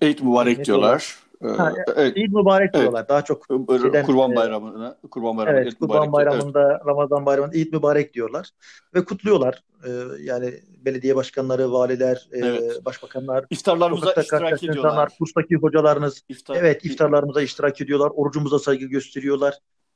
E, 0.02 0.08
Eid 0.08 0.20
mübarek 0.20 0.66
diyorlar. 0.66 1.16
E, 1.44 1.48
Ha, 1.48 1.74
evet. 1.96 2.18
Eid 2.18 2.32
mübarek 2.32 2.70
Evet. 2.74 2.82
diyorlar. 2.84 3.10
Daha 3.10 3.22
çok 3.22 3.46
E, 3.70 3.80
şeyden, 3.82 4.06
Kurban 4.06 4.32
e, 4.32 4.36
bayramına, 4.36 4.98
Kurban 5.12 5.38
bayramı, 5.38 5.58
Evet, 5.58 5.68
Eid 5.68 5.78
Kurban 5.80 5.94
diyor. 5.94 6.04
Evet. 6.06 6.14
Bayramı'nda, 6.14 6.82
Ramazan 6.86 7.26
Bayramı'nda 7.26 7.58
Eid 7.58 7.74
Mübarek 7.74 8.14
diyorlar 8.14 8.50
ve 8.94 9.06
kutluyorlar. 9.06 9.64
Ee, 9.88 9.90
yani 10.22 10.54
belediye 10.86 11.16
başkanları, 11.16 11.72
valiler, 11.72 12.28
e, 12.32 12.38
Evet. 12.40 12.86
başbakanlar, 12.86 13.46
İftarlarımıza 13.50 14.14
iştirak 14.14 14.64
ediyorlar. 14.64 14.78
insanlar, 14.90 15.10
kurstaki 15.20 15.56
hocalarınız, 15.56 16.22
İftar, 16.30 16.56
evet 16.56 16.86
iftarlarımıza 16.86 17.42
iştirak 17.42 17.82
ediyorlar, 17.82 18.12
orucumuza 18.16 18.60
saygı 18.60 18.86
gösteriyorlar. 18.86 19.54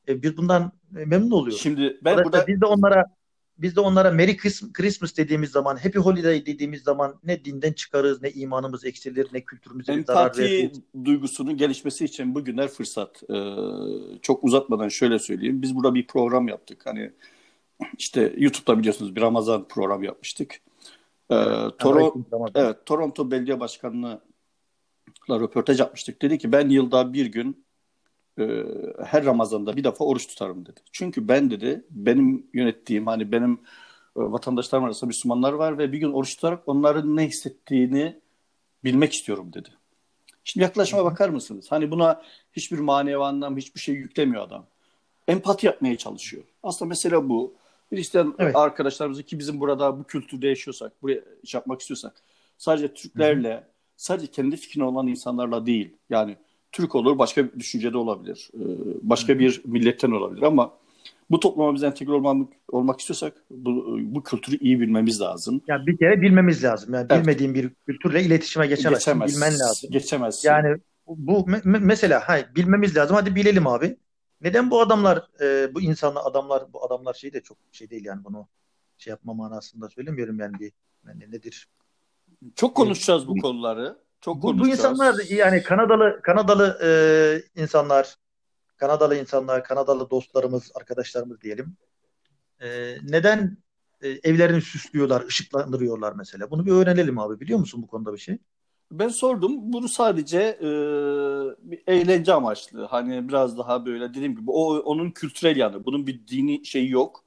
E, 0.08 0.22
biz 0.22 0.38
bundan 0.38 0.72
e, 0.98 1.06
memnun 1.06 1.32
oluyoruz. 1.32 1.62
Şimdi 1.62 1.98
ben 2.04 2.24
burada 2.24 2.48
biz 2.48 2.62
de 2.62 2.66
onlara 2.66 3.06
biz 3.62 3.76
de 3.76 3.80
onlara 3.80 4.12
Merry 4.12 4.32
Christ- 4.38 4.74
Christmas 4.74 5.18
dediğimiz 5.18 5.50
zaman, 5.52 5.76
Happy 5.76 5.98
Holiday 5.98 6.46
dediğimiz 6.46 6.82
zaman 6.82 7.20
ne 7.24 7.46
dinden 7.46 7.74
çıkarız, 7.74 8.22
ne 8.22 8.32
imanımız 8.32 8.86
eksilir, 8.86 9.28
ne 9.34 9.42
kültürümüze 9.42 9.98
bir 9.98 10.06
zarar 10.06 10.22
Empati 10.26 10.42
veririz. 10.42 10.82
duygusunun 11.06 11.58
gelişmesi 11.58 12.06
için 12.06 12.36
bugünler 12.36 12.68
fırsat. 12.68 13.24
Ee, 13.30 13.56
çok 14.22 14.44
uzatmadan 14.44 14.88
şöyle 14.90 15.20
söyleyeyim. 15.20 15.62
Biz 15.62 15.76
burada 15.76 15.96
bir 15.96 16.08
program 16.08 16.48
yaptık. 16.48 16.86
Hani 16.86 17.12
işte 17.98 18.34
YouTube'da 18.38 18.80
biliyorsunuz 18.80 19.16
bir 19.16 19.22
Ramazan 19.22 19.68
programı 19.68 20.06
yapmıştık. 20.06 20.56
Ee, 21.32 21.36
Toro, 21.80 22.00
Aleyküm 22.00 22.26
selam. 22.30 22.48
evet, 22.56 22.78
Toronto 22.86 23.32
Belediye 23.32 23.60
Başkanı'na 23.60 24.20
röportaj 25.30 25.80
yapmıştık. 25.80 26.22
Dedi 26.22 26.38
ki 26.38 26.52
ben 26.52 26.70
yılda 26.70 27.14
bir 27.14 27.26
gün 27.26 27.66
e, 28.40 28.66
her 29.06 29.26
Ramazan'da 29.26 29.76
bir 29.76 29.84
defa 29.84 30.06
oruç 30.06 30.28
tutarım 30.28 30.66
dedi. 30.66 30.80
Çünkü 30.92 31.28
ben 31.28 31.52
dedi 31.52 31.86
benim 31.90 32.48
yönettiğim 32.54 33.08
hani 33.08 33.32
benim 33.32 33.54
e, 33.54 33.58
vatandaşlarım 34.16 34.86
arasında 34.86 35.08
Müslümanlar 35.08 35.54
var 35.54 35.78
ve 35.78 35.92
bir 35.92 35.98
gün 35.98 36.12
oruç 36.12 36.36
tutarak 36.36 36.64
onların 36.68 37.18
ne 37.18 37.28
hissettiğini 37.28 38.20
bilmek 38.84 39.14
istiyorum 39.14 39.54
dedi. 39.54 39.70
Şimdi 40.44 40.64
yaklaşıma 40.64 41.06
bakar 41.06 41.30
mısınız? 41.30 41.66
Hani 41.70 41.92
buna 41.92 42.22
hiçbir 42.54 42.80
manevi 42.80 43.24
anlam, 43.24 43.58
hiçbir 43.58 43.80
şey 43.80 43.96
yüklemiyor 43.96 44.44
adam. 44.44 44.66
Empati 45.28 45.66
yapmaya 45.66 45.98
çalışıyor. 45.98 46.44
Aslında 46.64 46.90
mesele 46.90 47.30
bu. 47.30 47.54
Hristiyan 47.90 48.36
Evet. 48.40 48.56
arkadaşlarımızı 48.56 49.24
ki 49.24 49.40
bizim 49.40 49.60
burada 49.60 50.00
bu 50.00 50.04
kültürde 50.04 50.48
yaşıyorsak, 50.48 51.02
buraya 51.02 51.22
iş 51.44 51.54
yapmak 51.54 51.82
istiyorsak 51.82 52.14
sadece 52.58 52.94
Türklerle, 52.94 53.64
sadece 53.98 54.28
kendi 54.28 54.58
fikrine 54.58 54.84
olan 54.84 55.08
insanlarla 55.08 55.66
değil. 55.66 55.94
Yani 56.10 56.38
Türk 56.72 56.96
olur, 56.96 57.18
başka 57.18 57.46
bir 57.46 57.60
düşüncede 57.60 57.98
olabilir. 57.98 58.50
e, 58.54 58.62
Başka 59.02 59.40
bir 59.40 59.62
milletten 59.66 60.12
olabilir 60.12 60.42
ama 60.42 60.74
bu 61.32 61.40
topluma 61.40 61.76
biz 61.76 61.84
entegre 61.84 62.12
olmak, 62.12 62.48
olmak 62.72 63.00
istiyorsak 63.00 63.34
bu, 63.52 63.98
bu 64.02 64.24
kültürü 64.24 64.58
iyi 64.58 64.80
bilmemiz 64.80 65.22
lazım. 65.22 65.62
Yani 65.68 65.88
bir 65.88 65.98
kere 65.98 66.22
bilmemiz 66.22 66.64
lazım. 66.64 66.94
Yani 66.94 67.08
Evet. 67.10 67.22
bilmediğin 67.22 67.54
bir 67.54 67.70
kültürle 67.86 68.24
iletişime 68.24 68.68
geçemezsin. 68.68 69.12
Geçemez. 69.12 69.36
Bilmen 69.36 69.54
lazım. 69.60 69.90
Geçemez. 69.92 70.46
Yani 70.46 70.78
bu 71.08 71.32
me- 71.40 71.62
me- 71.64 71.80
mesela 71.80 72.20
hay 72.30 72.46
bilmemiz 72.56 72.98
lazım. 72.98 73.16
Hadi 73.16 73.36
bilelim 73.36 73.68
abi. 73.68 73.98
Neden 74.42 74.72
bu 74.72 74.82
adamlar 74.82 75.28
e, 75.42 75.76
bu 75.76 75.82
insanlar 75.82 76.22
adamlar 76.26 76.64
bu 76.74 76.86
adamlar 76.86 77.14
şey 77.14 77.34
de 77.34 77.42
çok 77.42 77.58
şey 77.72 77.90
değil 77.90 78.06
yani 78.06 78.24
bunu 78.24 78.48
şey 78.98 79.12
yapma 79.12 79.34
manasında 79.34 79.90
söylemiyorum 79.90 80.40
yani 80.40 80.60
bir 80.60 80.72
yani 81.08 81.32
nedir? 81.32 81.68
Çok 82.56 82.76
konuşacağız 82.76 83.28
bu 83.28 83.36
Bu- 83.36 83.42
konuları. 83.42 83.98
Çok 84.22 84.44
Bu, 84.44 84.60
bu 84.60 84.68
insanlar 84.68 85.16
yani 85.30 85.64
Kanadalı 85.64 86.20
Kanadalı 86.22 86.80
e, 86.84 87.62
insanlar 87.62 88.16
Kanadalı 88.80 89.16
insanlar, 89.16 89.64
Kanadalı 89.64 90.10
dostlarımız, 90.10 90.72
arkadaşlarımız 90.76 91.42
diyelim. 91.42 91.78
E, 92.62 92.98
neden 93.04 93.58
e, 94.02 94.10
evlerini 94.10 94.62
süslüyorlar, 94.62 95.26
ışıklandırıyorlar 95.26 96.14
mesela? 96.14 96.52
Bunu 96.52 96.66
bir 96.66 96.72
öğrenelim 96.72 97.20
abi. 97.20 97.40
Biliyor 97.40 97.60
musun 97.60 97.82
bu 97.82 97.88
konuda 97.88 98.14
bir 98.14 98.18
şey? 98.18 98.38
Ben 98.92 99.08
sordum. 99.08 99.74
Bunu 99.74 99.88
sadece 99.88 100.40
e, 100.40 100.68
bir 101.72 101.84
eğlence 101.88 102.34
amaçlı. 102.34 102.86
Hani 102.86 103.28
biraz 103.28 103.58
daha 103.58 103.86
böyle 103.86 104.10
dediğim 104.10 104.36
gibi 104.36 104.52
o 104.52 104.78
onun 104.78 105.12
kültürel 105.12 105.58
yanı. 105.58 105.86
Bunun 105.86 106.08
bir 106.08 106.28
dini 106.28 106.66
şeyi 106.66 106.90
yok. 106.90 107.24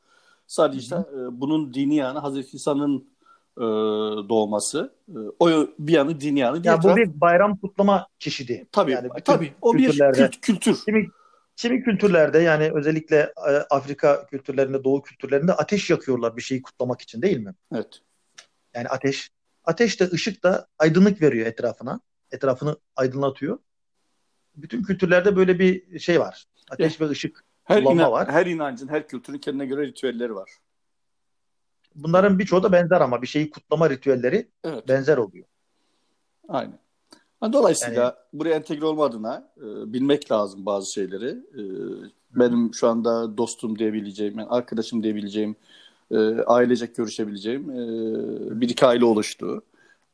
Sadece 0.46 0.78
işte, 0.78 0.96
e, 0.96 1.40
bunun 1.40 1.74
dini 1.74 1.94
yanı 1.94 2.18
Hazreti 2.18 2.57
İsa'nın 2.57 3.12
e, 3.58 3.62
doğması. 4.28 4.94
E, 5.08 5.18
o 5.38 5.68
bir 5.78 5.92
yanı 5.92 6.20
dini 6.20 6.38
yanı. 6.38 6.66
Ya 6.66 6.78
bu 6.78 6.82
taraf... 6.82 6.96
bir 6.96 7.20
bayram 7.20 7.56
kutlama 7.56 8.06
çeşidi. 8.18 8.66
Tabii. 8.72 8.92
Yani 8.92 9.08
tabii. 9.24 9.52
O 9.62 9.74
bir 9.74 9.98
kült, 10.12 10.40
kültür. 10.40 10.76
Kimi, 10.84 11.08
kimi 11.56 11.82
kültürlerde 11.82 12.38
yani 12.38 12.70
özellikle 12.74 13.32
e, 13.48 13.50
Afrika 13.70 14.26
kültürlerinde, 14.26 14.84
Doğu 14.84 15.02
kültürlerinde 15.02 15.52
ateş 15.52 15.90
yakıyorlar 15.90 16.36
bir 16.36 16.42
şeyi 16.42 16.62
kutlamak 16.62 17.00
için 17.00 17.22
değil 17.22 17.38
mi? 17.38 17.54
Evet. 17.72 18.00
Yani 18.74 18.88
ateş 18.88 19.30
Ateş 19.64 20.00
de 20.00 20.10
ışık 20.12 20.42
da 20.42 20.66
aydınlık 20.78 21.22
veriyor 21.22 21.46
etrafına. 21.46 22.00
Etrafını 22.30 22.76
aydınlatıyor. 22.96 23.58
Bütün 24.56 24.82
kültürlerde 24.82 25.36
böyle 25.36 25.58
bir 25.58 25.98
şey 25.98 26.20
var. 26.20 26.46
Ateş 26.70 27.00
ve 27.00 27.08
ışık 27.08 27.44
her 27.64 27.82
inan, 27.82 28.12
var. 28.12 28.30
Her 28.30 28.46
inancın, 28.46 28.88
her 28.88 29.08
kültürün 29.08 29.38
kendine 29.38 29.66
göre 29.66 29.86
ritüelleri 29.86 30.34
var. 30.34 30.50
Bunların 31.94 32.38
birçoğu 32.38 32.62
da 32.62 32.72
benzer 32.72 33.00
ama 33.00 33.22
bir 33.22 33.26
şeyi 33.26 33.50
kutlama 33.50 33.90
ritüelleri 33.90 34.48
evet. 34.64 34.88
benzer 34.88 35.16
oluyor. 35.16 35.44
Aynen. 36.48 36.78
Dolayısıyla 37.52 38.02
yani, 38.02 38.14
buraya 38.33 38.55
entegre 38.55 38.85
olma 38.85 39.05
adına 39.05 39.48
e, 39.57 39.92
bilmek 39.92 40.33
lazım 40.33 40.66
bazı 40.66 40.92
şeyleri. 40.92 41.28
E, 41.28 41.62
benim 42.31 42.74
şu 42.74 42.88
anda 42.88 43.37
dostum 43.37 43.78
diyebileceğim, 43.78 44.38
yani 44.38 44.48
arkadaşım 44.48 45.02
diyebileceğim 45.02 45.57
e, 46.11 46.18
ailecek 46.46 46.96
görüşebileceğim 46.96 47.70
e, 47.70 48.61
bir 48.61 48.68
iki 48.68 48.87
aile 48.87 49.05
oluştu. 49.05 49.62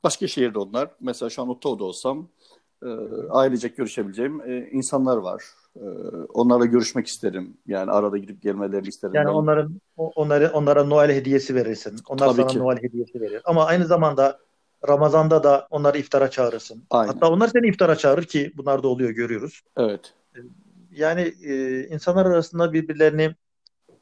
Başka 0.05 0.27
şehirde 0.29 0.59
onlar. 0.59 0.91
Mesela 1.01 1.31
şu 1.31 1.43
an 1.43 1.49
Ottawa'da 1.49 1.85
olsam 1.85 2.29
e, 2.83 2.89
ailecek 3.31 3.77
görüşebileceğim 3.77 4.41
e, 4.41 4.71
insanlar 4.71 5.17
var. 5.17 5.45
E, 5.81 5.87
onlarla 6.35 6.65
görüşmek 6.65 7.07
isterim. 7.07 7.57
Yani 7.67 7.91
arada 7.91 8.19
gidip 8.19 8.43
gelmelerini 8.43 8.89
isterim. 8.89 9.15
Yani 9.15 9.27
ben. 9.27 9.33
onların 9.33 9.81
onları 9.97 10.51
onlara 10.55 10.85
Noel 10.85 11.11
hediyesi 11.11 11.55
verirsin. 11.55 11.97
Onlar 12.09 12.27
Tabii 12.27 12.37
sana 12.37 12.47
ki. 12.47 12.59
Noel 12.59 12.83
hediyesi 12.83 13.21
verir. 13.21 13.43
Ama 13.45 13.65
aynı 13.67 13.85
zamanda 13.85 14.39
Ramazan'da 14.89 15.45
da 15.45 15.67
onları 15.71 15.99
iftara 15.99 16.31
çağırırsın. 16.31 16.83
Aynen. 16.91 17.13
Hatta 17.13 17.31
onlar 17.31 17.49
seni 17.49 17.69
iftara 17.69 17.97
çağırır 17.97 18.25
ki 18.25 18.53
bunlar 18.57 18.83
da 18.83 18.89
oluyor 18.89 19.11
görüyoruz. 19.11 19.63
Evet. 19.77 20.15
Yani 20.91 21.35
e, 21.45 21.85
insanlar 21.89 22.27
arasında 22.27 22.73
birbirlerini 22.73 23.35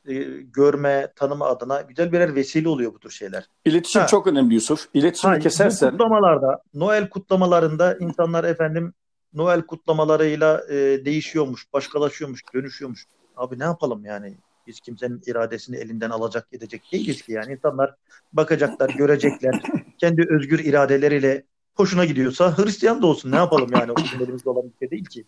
e, 0.09 0.15
görme, 0.43 1.12
tanıma 1.17 1.47
adına 1.47 1.81
güzel 1.81 2.12
birer 2.12 2.35
vesile 2.35 2.69
oluyor 2.69 2.95
bu 2.95 2.99
tür 2.99 3.11
şeyler. 3.11 3.49
İletişim 3.65 4.01
ha. 4.01 4.07
çok 4.07 4.27
önemli 4.27 4.55
Yusuf. 4.55 4.89
İletişimi 4.95 5.33
ha, 5.33 5.39
kesersen. 5.39 5.91
Kutlamalarda, 5.91 6.62
Noel 6.75 7.09
kutlamalarında 7.09 7.97
insanlar 8.01 8.45
efendim 8.45 8.95
Noel 9.37 9.62
kutlamalarıyla 9.62 10.64
e, 10.68 11.05
değişiyormuş, 11.05 11.72
başkalaşıyormuş, 11.72 12.40
dönüşüyormuş. 12.55 13.07
Abi 13.37 13.59
ne 13.59 13.64
yapalım 13.64 14.05
yani? 14.05 14.37
Biz 14.66 14.81
kimsenin 14.81 15.22
iradesini 15.27 15.77
elinden 15.77 16.11
alacak 16.11 16.49
edecek 16.53 16.83
değiliz 16.92 17.22
ki 17.22 17.33
yani. 17.33 17.53
insanlar 17.53 17.94
bakacaklar, 18.33 18.90
görecekler. 18.90 19.62
kendi 19.99 20.27
özgür 20.31 20.59
iradeleriyle 20.59 21.44
hoşuna 21.75 22.05
gidiyorsa 22.05 22.59
Hristiyan 22.59 23.03
da 23.03 23.07
olsun 23.07 23.33
ne 23.33 23.37
yapalım 23.37 23.70
yani. 23.72 23.92
O 23.92 23.96
bizim 23.96 24.22
elimizde 24.22 24.51
olan 24.51 24.64
bir 24.64 24.79
şey 24.79 24.90
değil 24.90 25.05
ki. 25.05 25.27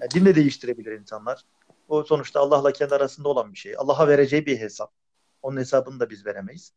Yani 0.00 0.10
din 0.10 0.24
de 0.24 0.34
değiştirebilir 0.34 0.92
insanlar. 0.92 1.42
O 1.88 2.04
sonuçta 2.04 2.40
Allah'la 2.40 2.72
kendi 2.72 2.94
arasında 2.94 3.28
olan 3.28 3.52
bir 3.52 3.58
şey. 3.58 3.74
Allah'a 3.78 4.08
vereceği 4.08 4.46
bir 4.46 4.60
hesap. 4.60 4.92
Onun 5.42 5.56
hesabını 5.56 6.00
da 6.00 6.10
biz 6.10 6.26
veremeyiz. 6.26 6.72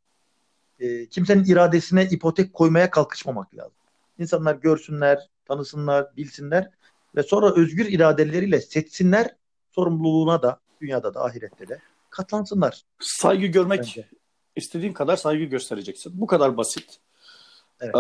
E, 0.80 1.10
kimsenin 1.10 1.44
iradesine 1.44 2.06
ipotek 2.06 2.54
koymaya 2.54 2.90
kalkışmamak 2.90 3.56
lazım. 3.56 3.85
İnsanlar 4.20 4.56
görsünler, 4.56 5.30
tanısınlar, 5.46 6.18
bilsinler 6.18 6.70
ve 7.16 7.24
sonra 7.24 7.56
özgür 7.56 7.86
iradeleriyle 7.86 8.62
seçsinler 8.62 9.36
sorumluluğuna 9.72 10.42
da 10.42 10.60
dünyada 10.82 11.14
da 11.14 11.26
ahirette 11.26 11.68
de 11.68 11.80
katlansınlar. 12.10 12.82
Saygı 13.00 13.46
görmek 13.46 13.80
Bence. 13.80 14.10
istediğin 14.56 14.94
kadar 14.94 15.16
saygı 15.16 15.44
göstereceksin. 15.44 16.22
Bu 16.22 16.28
kadar 16.28 16.58
basit. 16.58 17.00
Evet. 17.82 17.96
Ee, 17.96 18.00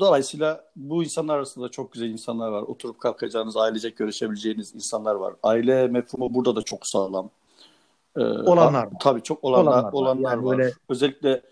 dolayısıyla 0.00 0.64
bu 0.76 1.04
insanlar 1.04 1.36
arasında 1.36 1.68
çok 1.68 1.92
güzel 1.92 2.08
insanlar 2.08 2.48
var. 2.48 2.62
Oturup 2.62 3.00
kalkacağınız, 3.00 3.56
ailecek 3.56 3.96
görüşebileceğiniz 3.96 4.74
insanlar 4.74 5.14
var. 5.14 5.34
Aile 5.42 5.88
mefhumu 5.88 6.34
burada 6.34 6.56
da 6.56 6.62
çok 6.62 6.86
sağlam. 6.86 7.30
Ee, 8.16 8.20
olanlar 8.20 8.84
var. 8.84 8.92
Tabii 9.00 9.22
çok 9.22 9.44
olanlar, 9.44 9.72
olanlar, 9.72 9.92
olanlar 9.92 10.24
var. 10.24 10.30
Yani 10.30 10.44
var. 10.44 10.58
Böyle... 10.58 10.72
Özellikle 10.88 11.42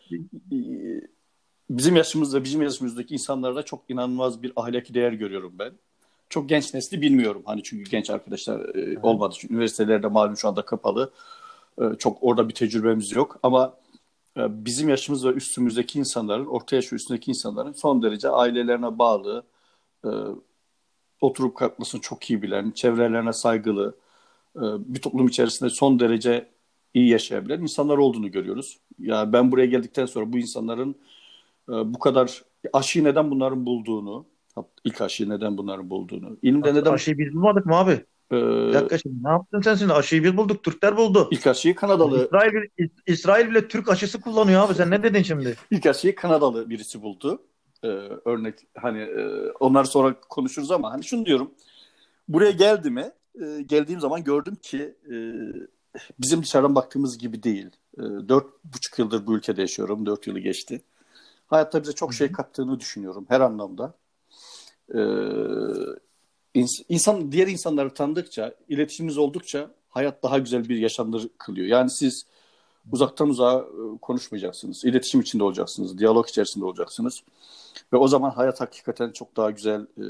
bizim 1.71 1.97
yaşımızda, 1.97 2.45
bizim 2.45 2.63
yaşımızdaki 2.63 3.15
insanlarda 3.15 3.63
çok 3.63 3.83
inanılmaz 3.89 4.43
bir 4.43 4.53
ahlaki 4.57 4.95
değer 4.95 5.13
görüyorum 5.13 5.53
ben. 5.59 5.73
Çok 6.29 6.49
genç 6.49 6.75
nesli 6.75 7.03
bilmiyorum. 7.03 7.43
Hani 7.47 7.63
çünkü 7.63 7.91
genç 7.91 8.11
arkadaşlar 8.11 8.75
e, 8.75 8.99
olmadı. 9.03 9.35
Çünkü 9.39 9.55
üniversitelerde 9.55 10.07
malum 10.07 10.37
şu 10.37 10.49
anda 10.49 10.65
kapalı. 10.65 11.13
E, 11.81 11.85
çok 11.99 12.19
orada 12.23 12.49
bir 12.49 12.55
tecrübemiz 12.55 13.13
yok. 13.13 13.39
Ama 13.43 13.75
e, 14.37 14.65
bizim 14.65 14.89
yaşımız 14.89 15.27
ve 15.27 15.31
üstümüzdeki 15.31 15.99
insanların, 15.99 16.47
orta 16.47 16.77
yaş 16.77 16.93
üstündeki 16.93 17.31
insanların 17.31 17.73
son 17.73 18.03
derece 18.03 18.29
ailelerine 18.29 18.99
bağlı, 18.99 19.45
e, 20.05 20.11
oturup 21.21 21.57
kalkmasını 21.57 22.01
çok 22.01 22.31
iyi 22.31 22.43
bilen, 22.43 22.71
çevrelerine 22.71 23.33
saygılı, 23.33 23.95
e, 24.57 24.63
bir 24.95 25.01
toplum 25.03 25.29
içerisinde 25.29 25.71
son 25.71 26.01
derece 26.01 26.49
iyi 26.95 27.09
yaşayabilen 27.09 27.61
insanlar 27.63 27.99
olduğunu 27.99 28.31
görüyoruz. 28.31 28.79
Ya 28.99 29.17
yani 29.17 29.33
ben 29.33 29.53
buraya 29.53 29.67
geldikten 29.67 30.07
sonra 30.07 30.33
bu 30.33 30.39
insanların 30.39 30.97
bu 31.71 31.99
kadar 31.99 32.43
aşıyı 32.73 33.05
neden 33.05 33.31
bunların 33.31 33.67
bulduğunu, 33.67 34.27
ilk 34.85 35.01
aşıyı 35.01 35.29
neden 35.29 35.59
bunların 35.59 35.91
bulduğunu, 35.91 36.37
ilimde 36.43 36.75
neden... 36.75 36.93
Aşıyı 36.93 37.19
biz 37.19 37.35
bulmadık 37.35 37.67
mı 37.67 37.77
abi? 37.77 38.05
Ee, 38.33 38.37
bir 38.37 38.73
dakika 38.73 38.99
şimdi 38.99 39.25
ne 39.25 39.29
yaptın 39.31 39.61
sen 39.61 39.75
şimdi? 39.75 39.93
Aşıyı 39.93 40.25
biz 40.25 40.37
bulduk. 40.37 40.63
Türkler 40.63 40.97
buldu. 40.97 41.29
İlk 41.31 41.47
aşıyı 41.47 41.75
Kanadalı. 41.75 42.25
İsrail, 42.25 42.53
İsrail 43.07 43.51
bile 43.51 43.69
Türk 43.69 43.89
aşısı 43.89 44.21
kullanıyor 44.21 44.67
abi. 44.67 44.75
Sen 44.75 44.91
ne 44.91 45.03
dedin 45.03 45.23
şimdi? 45.23 45.57
İlk 45.71 45.87
aşıyı 45.87 46.15
Kanadalı 46.15 46.71
birisi 46.71 47.03
buldu. 47.03 47.43
Ee, 47.83 47.89
örnek 48.25 48.55
hani 48.79 49.01
e, 49.01 49.51
onlar 49.61 49.85
sonra 49.85 50.21
konuşuruz 50.29 50.71
ama 50.71 50.93
hani 50.93 51.05
şunu 51.05 51.27
diyorum. 51.27 51.51
Buraya 52.29 52.51
geldi 52.51 52.91
mi? 52.91 53.11
E, 53.43 53.63
geldiğim 53.63 54.01
zaman 54.01 54.25
gördüm 54.25 54.55
ki 54.63 54.95
e, 55.13 55.15
bizim 56.19 56.43
dışarıdan 56.43 56.75
baktığımız 56.75 57.19
gibi 57.19 57.43
değil. 57.43 57.71
E, 57.99 58.03
dört 58.03 58.47
buçuk 58.65 58.99
yıldır 58.99 59.27
bu 59.27 59.37
ülkede 59.37 59.61
yaşıyorum. 59.61 60.07
Dört 60.07 60.27
yılı 60.27 60.39
geçti. 60.39 60.83
Hayatta 61.51 61.83
bize 61.83 61.93
çok 61.93 62.15
şey 62.15 62.33
kattığını 62.33 62.81
düşünüyorum 62.81 63.27
her 63.29 63.41
anlamda. 63.41 63.95
Ee, 64.95 65.01
insan 66.89 67.33
diğer 67.33 67.47
insanları 67.47 67.95
tanıdıkça, 67.95 68.55
iletişimimiz 68.69 69.19
oldukça 69.19 69.71
hayat 69.89 70.23
daha 70.23 70.39
güzel 70.39 70.69
bir 70.69 70.77
yaşanır 70.77 71.29
kılıyor. 71.39 71.67
Yani 71.67 71.91
siz 71.91 72.27
uzaktan 72.93 73.29
uzağa 73.29 73.59
e, 73.59 73.99
konuşmayacaksınız. 74.03 74.85
İletişim 74.85 75.21
içinde 75.21 75.45
olacaksınız. 75.45 75.99
Diyalog 75.99 76.29
içerisinde 76.29 76.65
olacaksınız. 76.65 77.23
Ve 77.93 77.97
o 77.97 78.09
zaman 78.09 78.31
hayat 78.31 78.61
hakikaten 78.61 79.11
çok 79.11 79.37
daha 79.37 79.51
güzel 79.51 79.81
e, 79.81 80.05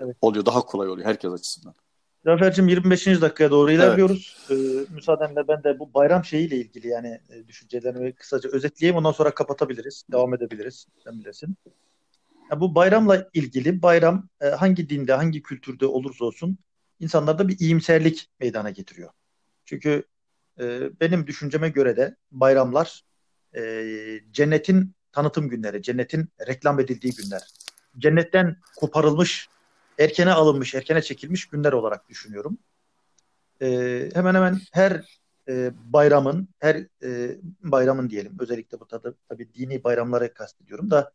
evet. 0.00 0.16
oluyor. 0.20 0.46
Daha 0.46 0.60
kolay 0.60 0.88
oluyor 0.88 1.08
herkes 1.08 1.32
açısından. 1.32 1.74
Zafer'cim 2.24 2.68
25. 2.68 3.06
dakikaya 3.06 3.50
doğru 3.50 3.70
ilerliyoruz. 3.70 4.36
Evet. 4.50 4.60
Ee, 4.60 4.94
müsaadenle 4.94 5.48
ben 5.48 5.64
de 5.64 5.78
bu 5.78 5.94
bayram 5.94 6.24
şeyiyle 6.24 6.56
ilgili 6.56 6.88
yani 6.88 7.20
e, 7.30 7.48
düşüncelerimi 7.48 8.12
kısaca 8.12 8.50
özetleyeyim. 8.50 8.96
Ondan 8.96 9.12
sonra 9.12 9.34
kapatabiliriz. 9.34 10.04
Devam 10.12 10.34
edebiliriz. 10.34 10.86
Sen 11.04 11.20
bilirsin. 11.20 11.56
Yani 12.50 12.60
bu 12.60 12.74
bayramla 12.74 13.28
ilgili 13.34 13.82
bayram 13.82 14.28
e, 14.40 14.46
hangi 14.46 14.88
dinde, 14.88 15.12
hangi 15.12 15.42
kültürde 15.42 15.86
olursa 15.86 16.24
olsun 16.24 16.58
insanlarda 17.00 17.48
bir 17.48 17.58
iyimserlik 17.58 18.28
meydana 18.40 18.70
getiriyor. 18.70 19.10
Çünkü 19.64 20.04
e, 20.60 20.80
benim 21.00 21.26
düşünceme 21.26 21.68
göre 21.68 21.96
de 21.96 22.16
bayramlar 22.32 23.04
e, 23.56 23.84
cennetin 24.32 24.94
tanıtım 25.12 25.48
günleri, 25.48 25.82
cennetin 25.82 26.28
reklam 26.46 26.80
edildiği 26.80 27.12
günler. 27.14 27.42
Cennetten 27.98 28.56
koparılmış, 28.76 29.48
erkene 29.98 30.32
alınmış, 30.32 30.74
erkene 30.74 31.02
çekilmiş 31.02 31.46
günler 31.48 31.72
olarak 31.72 32.08
düşünüyorum. 32.08 32.58
E, 33.62 33.68
hemen 34.14 34.34
hemen 34.34 34.60
her 34.72 35.04
e, 35.48 35.70
bayramın, 35.92 36.48
her 36.58 36.76
e, 37.02 37.38
bayramın 37.62 38.10
diyelim, 38.10 38.36
özellikle 38.40 38.80
bu 38.80 38.86
tabi, 38.86 39.08
tabii 39.28 39.54
dini 39.54 39.84
bayramları 39.84 40.34
kastediyorum 40.34 40.90
da 40.90 41.12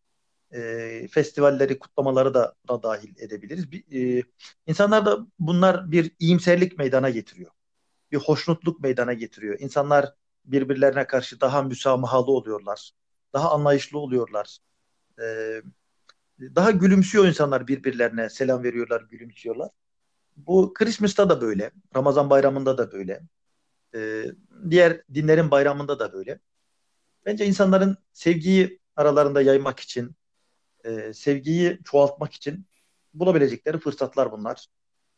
e, 0.53 1.07
festivalleri, 1.11 1.79
kutlamaları 1.79 2.33
da 2.33 2.55
buna 2.69 2.83
dahil 2.83 3.13
edebiliriz. 3.19 3.71
Bir, 3.71 4.19
e, 4.19 4.23
insanlarda 4.67 5.27
bunlar 5.39 5.91
bir 5.91 6.11
iyimserlik 6.19 6.77
meydana 6.77 7.09
getiriyor. 7.09 7.51
Bir 8.11 8.17
hoşnutluk 8.17 8.81
meydana 8.81 9.13
getiriyor. 9.13 9.59
İnsanlar 9.59 10.13
birbirlerine 10.45 11.07
karşı 11.07 11.41
daha 11.41 11.61
müsamahalı 11.63 12.31
oluyorlar. 12.31 12.91
Daha 13.33 13.51
anlayışlı 13.51 13.99
oluyorlar. 13.99 14.57
E, 15.21 15.61
daha 16.41 16.71
gülümsüyor 16.71 17.27
insanlar 17.27 17.67
birbirlerine. 17.67 18.29
Selam 18.29 18.63
veriyorlar, 18.63 19.01
gülümsüyorlar. 19.01 19.69
Bu 20.37 20.73
Christmas'ta 20.73 21.29
da 21.29 21.41
böyle, 21.41 21.71
Ramazan 21.95 22.29
bayramında 22.29 22.77
da 22.77 22.91
böyle, 22.91 23.21
e, 23.95 24.25
diğer 24.69 25.01
dinlerin 25.13 25.51
bayramında 25.51 25.99
da 25.99 26.13
böyle. 26.13 26.39
Bence 27.25 27.45
insanların 27.45 27.97
sevgiyi 28.13 28.79
aralarında 28.95 29.41
yaymak 29.41 29.79
için, 29.79 30.15
e, 30.83 31.13
sevgiyi 31.13 31.79
çoğaltmak 31.83 32.33
için 32.33 32.65
bulabilecekleri 33.13 33.79
fırsatlar 33.79 34.31
bunlar. 34.31 34.67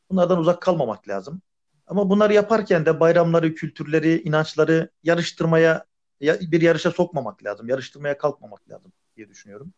Bunlardan 0.10 0.40
uzak 0.40 0.62
kalmamak 0.62 1.08
lazım. 1.08 1.42
Ama 1.88 2.10
bunları 2.10 2.34
yaparken 2.34 2.86
de 2.86 3.00
bayramları, 3.00 3.56
kültürleri, 3.56 4.22
inançları 4.22 4.90
yarıştırmaya, 5.04 5.86
bir 6.22 6.62
yarışa 6.62 6.92
sokmamak 6.92 7.44
lazım. 7.44 7.70
Yarıştırmaya 7.70 8.18
kalkmamak 8.18 8.70
lazım 8.70 8.94
diye 9.16 9.30
düşünüyorum. 9.30 9.74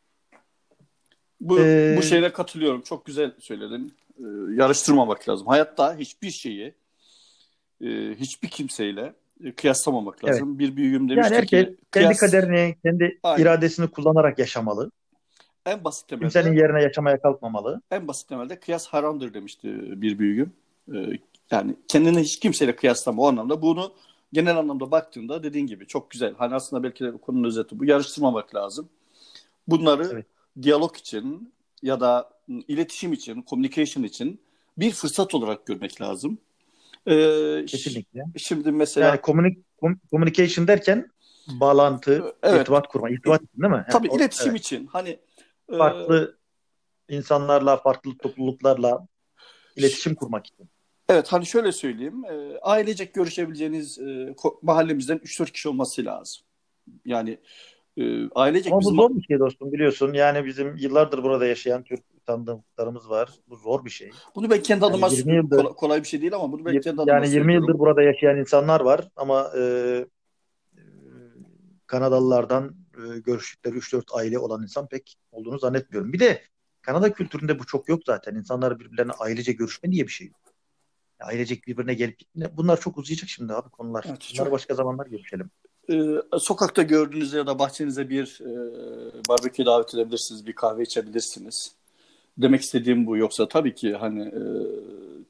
Bu, 1.44 1.60
ee, 1.60 1.96
bu 1.98 2.02
şeyle 2.02 2.34
katılıyorum. 2.34 2.82
Çok 2.82 3.06
güzel 3.06 3.32
söyledin. 3.40 3.94
Ee, 4.20 4.24
yarıştırmamak 4.56 5.30
lazım. 5.30 5.48
Hayatta 5.48 5.96
hiçbir 5.96 6.32
şeyi 6.32 6.74
e, 7.82 8.16
hiçbir 8.20 8.48
kimseyle 8.48 9.14
e, 9.44 9.52
kıyaslamamak 9.52 10.26
lazım. 10.26 10.50
Evet. 10.50 10.60
Bir 10.60 10.76
büyüğüm 10.76 11.10
demişti 11.10 11.34
yani 11.34 11.42
herkes 11.42 11.66
ki 11.66 11.78
kendi 11.92 12.18
kaderini, 12.18 12.76
kendi 12.86 13.20
Aynen. 13.24 13.42
iradesini 13.42 13.88
kullanarak 13.88 14.40
yaşamalı. 14.40 14.92
En 15.66 15.84
basit 15.84 16.08
temelde 16.08 16.24
kimsenin 16.26 16.58
yerine 16.58 16.82
yaşamaya 16.82 17.22
kalkmamalı. 17.22 17.82
En 17.92 18.08
basit 18.08 18.30
temelde 18.30 18.60
kıyas 18.60 18.88
haramdır 18.88 19.34
demişti 19.34 20.02
bir 20.02 20.20
büyüğüm. 20.20 20.54
Ee, 20.94 21.20
yani 21.52 21.76
kendini 21.88 22.20
hiç 22.20 22.40
kimseyle 22.40 22.76
kıyaslama 22.76 23.22
o 23.22 23.28
anlamda. 23.28 23.62
Bunu 23.62 23.94
genel 24.34 24.58
anlamda 24.58 24.92
baktığında 24.92 25.44
dediğin 25.44 25.68
gibi 25.68 25.88
çok 25.88 26.12
güzel. 26.12 26.34
Hani 26.38 26.56
aslında 26.56 26.84
belki 26.84 27.04
de 27.04 27.12
konunun 27.12 27.48
özeti 27.48 27.80
bu. 27.80 27.86
Yarıştırmamak 27.86 28.56
lazım. 28.56 28.90
Bunları 29.68 30.10
evet. 30.14 30.26
Diyalog 30.62 30.98
için 30.98 31.54
ya 31.82 32.00
da 32.00 32.30
iletişim 32.48 33.14
için, 33.14 33.46
communication 33.50 34.04
için 34.04 34.42
bir 34.78 34.92
fırsat 34.92 35.36
olarak 35.36 35.66
görmek 35.66 36.02
lazım. 36.02 36.38
Ee, 37.08 37.66
Kesinlikle. 37.68 38.24
Şimdi 38.38 38.72
mesela 38.72 39.08
yani 39.08 39.20
communic 39.24 39.58
communication 40.12 40.68
derken 40.68 41.08
bağlantı, 41.48 42.36
evet. 42.44 42.62
irtibat 42.62 42.88
kurma, 42.88 43.10
irtibat 43.10 43.42
değil 43.42 43.74
mi? 43.74 43.86
Tabii 43.92 44.08
yani, 44.08 44.18
iletişim 44.18 44.52
evet. 44.52 44.60
için. 44.60 44.88
Hani 44.88 45.20
farklı 45.78 46.38
e... 47.10 47.16
insanlarla, 47.16 47.78
farklı 47.78 48.18
topluluklarla 48.18 49.08
iletişim 49.76 50.16
kurmak 50.16 50.48
için. 50.48 50.70
Evet 51.10 51.28
hani 51.28 51.46
şöyle 51.46 51.72
söyleyeyim. 51.72 52.26
E, 52.26 52.58
ailecek 52.62 53.14
görüşebileceğiniz 53.14 54.00
e, 54.00 54.36
mahallemizden 54.62 55.18
3-4 55.18 55.52
kişi 55.52 55.70
olması 55.70 56.06
lazım. 56.06 56.44
Yani 57.06 57.38
e, 57.98 58.30
ailecek 58.36 58.74
Ama 58.74 58.82
bu 58.82 58.94
zor 58.94 59.16
bir 59.16 59.22
şey 59.22 59.40
dostum 59.40 59.72
biliyorsun. 59.72 60.14
Yani 60.14 60.46
bizim 60.46 60.78
yıllardır 60.78 61.24
burada 61.24 61.46
yaşayan 61.46 61.84
Türk 61.84 62.26
tanıdıklarımız 62.26 63.10
var. 63.10 63.30
Bu 63.50 63.56
zor 63.56 63.86
bir 63.86 63.90
şey. 63.90 64.12
Bunu 64.36 64.50
ben 64.50 64.62
kendi 64.62 64.86
adıma 64.86 65.08
yani 65.08 65.36
yıldır, 65.36 65.58
kolay, 65.58 65.74
kolay 65.74 66.02
bir 66.02 66.08
şey 66.08 66.22
değil 66.22 66.36
ama 66.36 66.52
bunu 66.52 66.66
ben 66.66 66.80
kendi 66.80 67.02
adıma 67.02 67.18
Yani 67.18 67.30
20 67.30 67.54
yıldır 67.54 67.80
burada 67.80 68.02
yaşayan 68.02 68.38
insanlar 68.38 68.82
var 68.82 69.08
ama 69.16 69.52
e, 69.58 69.62
e 69.62 70.06
Kanadalılardan 71.88 72.76
e, 72.98 73.20
görüştükleri 73.20 73.76
3-4 73.76 74.04
aile 74.14 74.40
olan 74.40 74.62
insan 74.62 74.88
pek 74.88 75.16
olduğunu 75.32 75.60
zannetmiyorum. 75.60 76.14
Bir 76.14 76.20
de 76.20 76.42
Kanada 76.82 77.14
kültüründe 77.14 77.60
bu 77.60 77.66
çok 77.66 77.90
yok 77.90 78.02
zaten. 78.06 78.36
İnsanlar 78.36 78.80
birbirlerine 78.80 79.12
ailece 79.12 79.52
görüşme 79.52 79.92
diye 79.92 80.04
bir 80.04 80.12
şey 80.12 80.28
yok. 80.28 80.54
Ailecek 81.20 81.68
birbirine 81.68 81.94
gelip 81.94 82.20
gitme. 82.20 82.58
Bunlar 82.58 82.80
çok 82.80 82.98
uzayacak 82.98 83.30
şimdi 83.30 83.54
abi 83.54 83.70
konular. 83.70 84.06
Evet, 84.08 84.22
çok... 84.22 84.52
başka 84.52 84.74
zamanlar 84.74 85.08
görüşelim. 85.08 85.52
Ee, 85.90 86.16
sokakta 86.40 86.82
gördüğünüzde 86.84 87.38
ya 87.38 87.48
da 87.48 87.60
bahçenize 87.60 88.10
bir 88.10 88.40
e, 88.42 88.54
barbekü 89.30 89.66
davet 89.66 89.94
edebilirsiniz, 89.94 90.48
bir 90.48 90.54
kahve 90.54 90.84
içebilirsiniz. 90.84 91.76
Demek 92.38 92.62
istediğim 92.62 93.06
bu. 93.06 93.18
Yoksa 93.18 93.48
tabii 93.48 93.76
ki 93.76 93.94
hani 93.94 94.22
e, 94.22 94.42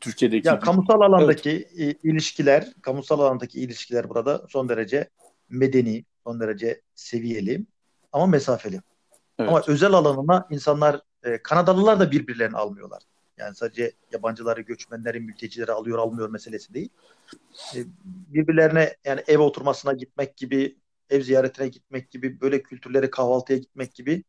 Türkiye'deki... 0.02 0.48
Ya 0.48 0.60
kamusal 0.60 1.02
alandaki 1.02 1.68
evet. 1.76 1.98
ilişkiler, 2.04 2.74
kamusal 2.82 3.20
alandaki 3.20 3.62
ilişkiler 3.62 4.10
burada 4.10 4.42
son 4.50 4.70
derece 4.70 5.10
medeni, 5.50 6.06
son 6.24 6.40
derece 6.40 6.82
seviyeli 6.96 7.66
ama 8.12 8.26
mesafeli. 8.26 8.82
Evet. 9.40 9.50
Ama 9.50 9.62
özel 9.68 9.94
alanına 9.94 10.48
insanlar, 10.50 11.02
e, 11.24 11.38
Kanadalılar 11.38 12.00
da 12.00 12.12
birbirlerini 12.12 12.58
almıyorlar. 12.58 13.02
Yani 13.38 13.56
sadece 13.56 13.92
yabancıları, 14.12 14.62
göçmenleri, 14.62 15.20
mültecileri 15.20 15.72
alıyor 15.72 15.98
almıyor 15.98 16.30
meselesi 16.30 16.74
değil. 16.74 16.90
E, 17.76 17.80
birbirlerine 18.06 18.96
yani 19.06 19.24
ev 19.28 19.40
oturmasına 19.40 19.94
gitmek 19.94 20.38
gibi, 20.38 20.76
ev 21.10 21.22
ziyaretine 21.22 21.68
gitmek 21.68 22.12
gibi, 22.12 22.42
böyle 22.42 22.64
kültürlere 22.64 23.10
kahvaltıya 23.10 23.60
gitmek 23.60 23.96
gibi 23.96 24.24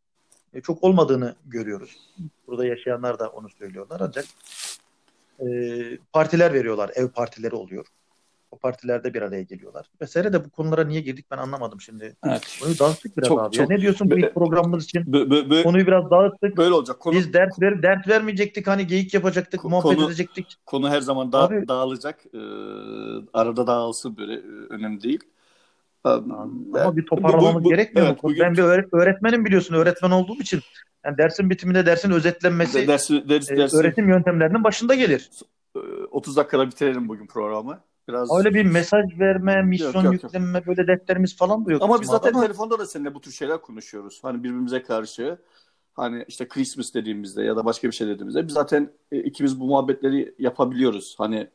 e, 0.55 0.61
çok 0.61 0.85
olmadığını 0.85 1.37
görüyoruz. 1.47 1.99
Burada 2.47 2.67
yaşayanlar 2.67 3.19
da 3.19 3.29
onu 3.29 3.51
söylüyorlar. 3.51 4.01
Ancak 4.01 4.25
e, 5.41 5.47
partiler 6.13 6.53
veriyorlar, 6.53 6.91
ev 6.95 7.09
partileri 7.09 7.55
oluyor. 7.55 7.87
O 8.55 8.59
partilerde 8.59 9.15
bir 9.15 9.23
araya 9.23 9.43
geliyorlar. 9.43 9.87
Vesaire 10.01 10.33
de 10.33 10.45
bu 10.45 10.51
konulara 10.51 10.85
niye 10.85 11.01
girdik 11.01 11.27
ben 11.31 11.37
anlamadım 11.37 11.81
şimdi. 11.81 12.17
Evet. 12.27 12.59
Konuyu 12.61 12.79
dağıttık 12.79 13.17
biraz 13.17 13.29
çok, 13.29 13.41
abi. 13.41 13.57
Çok, 13.57 13.71
ya. 13.71 13.77
Ne 13.77 13.81
diyorsun 13.83 14.11
bu 14.11 14.19
ilk 14.19 14.35
programımız 14.35 14.85
için? 14.85 15.13
Bö, 15.13 15.31
bö, 15.31 15.51
bö, 15.51 15.63
konuyu 15.63 15.87
biraz 15.87 16.11
dağıttık. 16.11 16.57
Böyle 16.57 16.75
olacak. 16.75 17.01
Konu, 17.01 17.15
Biz 17.15 17.33
dert, 17.33 17.61
ver, 17.61 17.83
dert 17.83 18.09
vermeyecektik. 18.09 18.67
Hani 18.67 18.87
geyik 18.87 19.15
yapacaktık, 19.15 19.61
konu, 19.61 19.71
muhabbet 19.71 19.99
edecektik. 19.99 20.57
Konu 20.67 20.91
her 20.91 21.01
zaman 21.01 21.33
da, 21.33 21.43
abi, 21.43 21.69
dağılacak. 21.69 22.21
Ee, 22.35 22.39
arada 23.33 23.67
dağılsın 23.67 24.17
böyle 24.17 24.35
e, 24.35 24.43
önemli 24.71 25.03
değil. 25.03 25.21
Ama 26.05 26.47
ben, 26.75 26.97
bir 26.97 27.07
toparlamamız 27.07 27.65
bu, 27.65 27.65
bu, 27.65 27.69
gerekmiyor 27.69 28.07
evet, 28.07 28.23
mu? 28.23 28.31
Bugün... 28.31 28.41
Ben 28.41 28.53
bir 28.53 28.63
öğretmenim 28.93 29.45
biliyorsun. 29.45 29.75
Öğretmen 29.75 30.11
olduğum 30.11 30.41
için 30.41 30.61
yani 31.05 31.19
dersin 31.19 31.51
bitiminde 31.51 31.87
dersin 31.87 32.11
özetlenmesi 32.11 32.89
dersi, 32.89 33.29
ders, 33.29 33.51
e, 33.51 33.57
dersi, 33.57 33.77
öğretim 33.77 34.09
yöntemlerinin 34.09 34.65
başında 34.65 34.95
gelir. 34.95 35.31
30 36.11 36.37
dakikada 36.37 36.67
bitirelim 36.67 37.09
bugün 37.09 37.27
programı. 37.27 37.81
Biraz 38.09 38.29
öyle 38.39 38.55
bir 38.55 38.65
mesaj 38.65 39.19
verme, 39.19 39.63
misyon 39.63 39.93
yok, 39.93 40.05
yok, 40.05 40.13
yüklenme 40.13 40.59
yok. 40.59 40.67
böyle 40.67 40.87
defterimiz 40.87 41.37
falan 41.37 41.67
da 41.67 41.73
yok. 41.73 41.83
Ama 41.83 42.01
biz 42.01 42.09
zaten 42.09 42.33
ama... 42.33 42.43
telefonda 42.43 42.79
da 42.79 42.87
seninle 42.87 43.15
bu 43.15 43.21
tür 43.21 43.33
şeyler 43.33 43.61
konuşuyoruz. 43.61 44.19
Hani 44.23 44.39
birbirimize 44.39 44.83
karşı 44.83 45.39
hani 45.95 46.25
işte 46.29 46.49
Christmas 46.49 46.95
dediğimizde 46.95 47.43
ya 47.43 47.57
da 47.57 47.65
başka 47.65 47.89
bir 47.89 47.93
şey 47.93 48.07
dediğimizde 48.09 48.47
biz 48.47 48.55
zaten 48.55 48.91
e, 49.13 49.19
ikimiz 49.19 49.61
bu 49.61 49.67
muhabbetleri 49.67 50.35
yapabiliyoruz. 50.39 51.15
Hani 51.19 51.49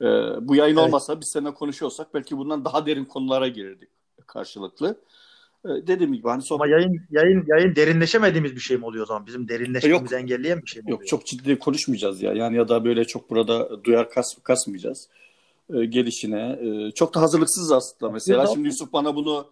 e, 0.00 0.06
bu 0.40 0.56
yayın 0.56 0.76
evet. 0.76 0.86
olmasa 0.86 1.20
biz 1.20 1.28
seninle 1.28 1.54
konuşuyorsak 1.54 2.14
belki 2.14 2.38
bundan 2.38 2.64
daha 2.64 2.86
derin 2.86 3.04
konulara 3.04 3.48
girirdik 3.48 3.88
karşılıklı. 4.26 5.00
E, 5.64 5.68
dediğim 5.68 6.12
gibi 6.12 6.28
hani 6.28 6.42
son... 6.42 6.56
Ama 6.56 6.66
yayın 6.66 7.00
yayın 7.10 7.44
yayın 7.46 7.76
derinleşemediğimiz 7.76 8.54
bir 8.54 8.60
şey 8.60 8.76
mi 8.76 8.84
oluyor 8.84 9.02
o 9.02 9.06
zaman? 9.06 9.26
Bizim 9.26 9.48
derinleşmemizi 9.48 10.14
yok, 10.14 10.20
engelleyen 10.20 10.62
bir 10.62 10.66
şey 10.66 10.82
mi 10.82 10.90
yok, 10.90 10.98
oluyor? 10.98 11.00
Yok 11.00 11.08
çok 11.08 11.26
ciddi 11.26 11.58
konuşmayacağız 11.58 12.22
ya. 12.22 12.32
Yani 12.32 12.56
ya 12.56 12.68
da 12.68 12.84
böyle 12.84 13.04
çok 13.04 13.30
burada 13.30 13.84
duyar 13.84 14.10
kas, 14.10 14.36
kasmayacağız 14.42 15.08
e, 15.74 15.84
gelişine. 15.84 16.58
E, 16.62 16.90
çok 16.90 17.14
da 17.14 17.20
hazırlıksız 17.20 17.72
aslında 17.72 18.12
mesela. 18.12 18.42
Yok, 18.42 18.52
Şimdi 18.54 18.68
Yusuf 18.68 18.92
bana 18.92 19.16
bunu 19.16 19.46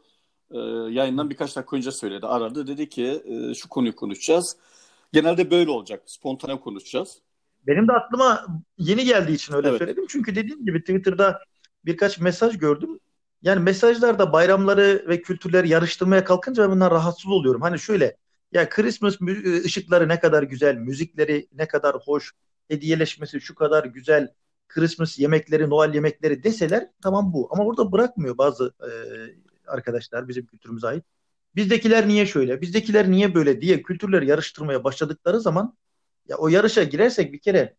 e, 0.50 0.58
yayından 0.92 1.30
birkaç 1.30 1.56
dakika 1.56 1.76
önce 1.76 1.92
söyledi. 1.92 2.26
Aradı 2.26 2.66
dedi 2.66 2.88
ki 2.88 3.22
e, 3.24 3.54
şu 3.54 3.68
konuyu 3.68 3.96
konuşacağız. 3.96 4.56
Genelde 5.12 5.50
böyle 5.50 5.70
olacak. 5.70 6.02
Spontane 6.06 6.60
konuşacağız. 6.60 7.18
Benim 7.66 7.88
de 7.88 7.92
aklıma 7.92 8.46
yeni 8.78 9.04
geldiği 9.04 9.32
için 9.32 9.54
öyle 9.54 9.68
evet. 9.68 9.78
söyledim. 9.78 10.04
Çünkü 10.08 10.34
dediğim 10.34 10.64
gibi 10.64 10.80
Twitter'da 10.80 11.40
birkaç 11.84 12.18
mesaj 12.18 12.58
gördüm. 12.58 13.00
Yani 13.42 13.60
mesajlarda 13.60 14.32
bayramları 14.32 15.04
ve 15.08 15.22
kültürleri 15.22 15.68
yarıştırmaya 15.68 16.24
kalkınca 16.24 16.62
ben 16.62 16.70
bundan 16.70 16.90
rahatsız 16.90 17.30
oluyorum. 17.30 17.60
Hani 17.60 17.78
şöyle 17.78 18.16
ya 18.52 18.68
Christmas 18.68 19.16
ışıkları 19.64 20.08
ne 20.08 20.20
kadar 20.20 20.42
güzel, 20.42 20.76
müzikleri 20.76 21.48
ne 21.52 21.68
kadar 21.68 21.96
hoş, 21.96 22.32
hediyeleşmesi 22.68 23.40
şu 23.40 23.54
kadar 23.54 23.84
güzel, 23.84 24.32
Christmas 24.68 25.18
yemekleri, 25.18 25.70
Noel 25.70 25.94
yemekleri 25.94 26.42
deseler 26.42 26.90
tamam 27.02 27.32
bu. 27.32 27.48
Ama 27.50 27.66
burada 27.66 27.92
bırakmıyor 27.92 28.38
bazı 28.38 28.74
e, 28.80 28.90
arkadaşlar 29.66 30.28
bizim 30.28 30.46
kültürümüze 30.46 30.86
ait. 30.86 31.04
Bizdekiler 31.56 32.08
niye 32.08 32.26
şöyle, 32.26 32.60
bizdekiler 32.60 33.10
niye 33.10 33.34
böyle 33.34 33.60
diye 33.60 33.82
kültürleri 33.82 34.26
yarıştırmaya 34.26 34.84
başladıkları 34.84 35.40
zaman 35.40 35.76
ya 36.28 36.36
o 36.36 36.48
yarışa 36.48 36.82
girersek 36.82 37.32
bir 37.32 37.38
kere 37.38 37.76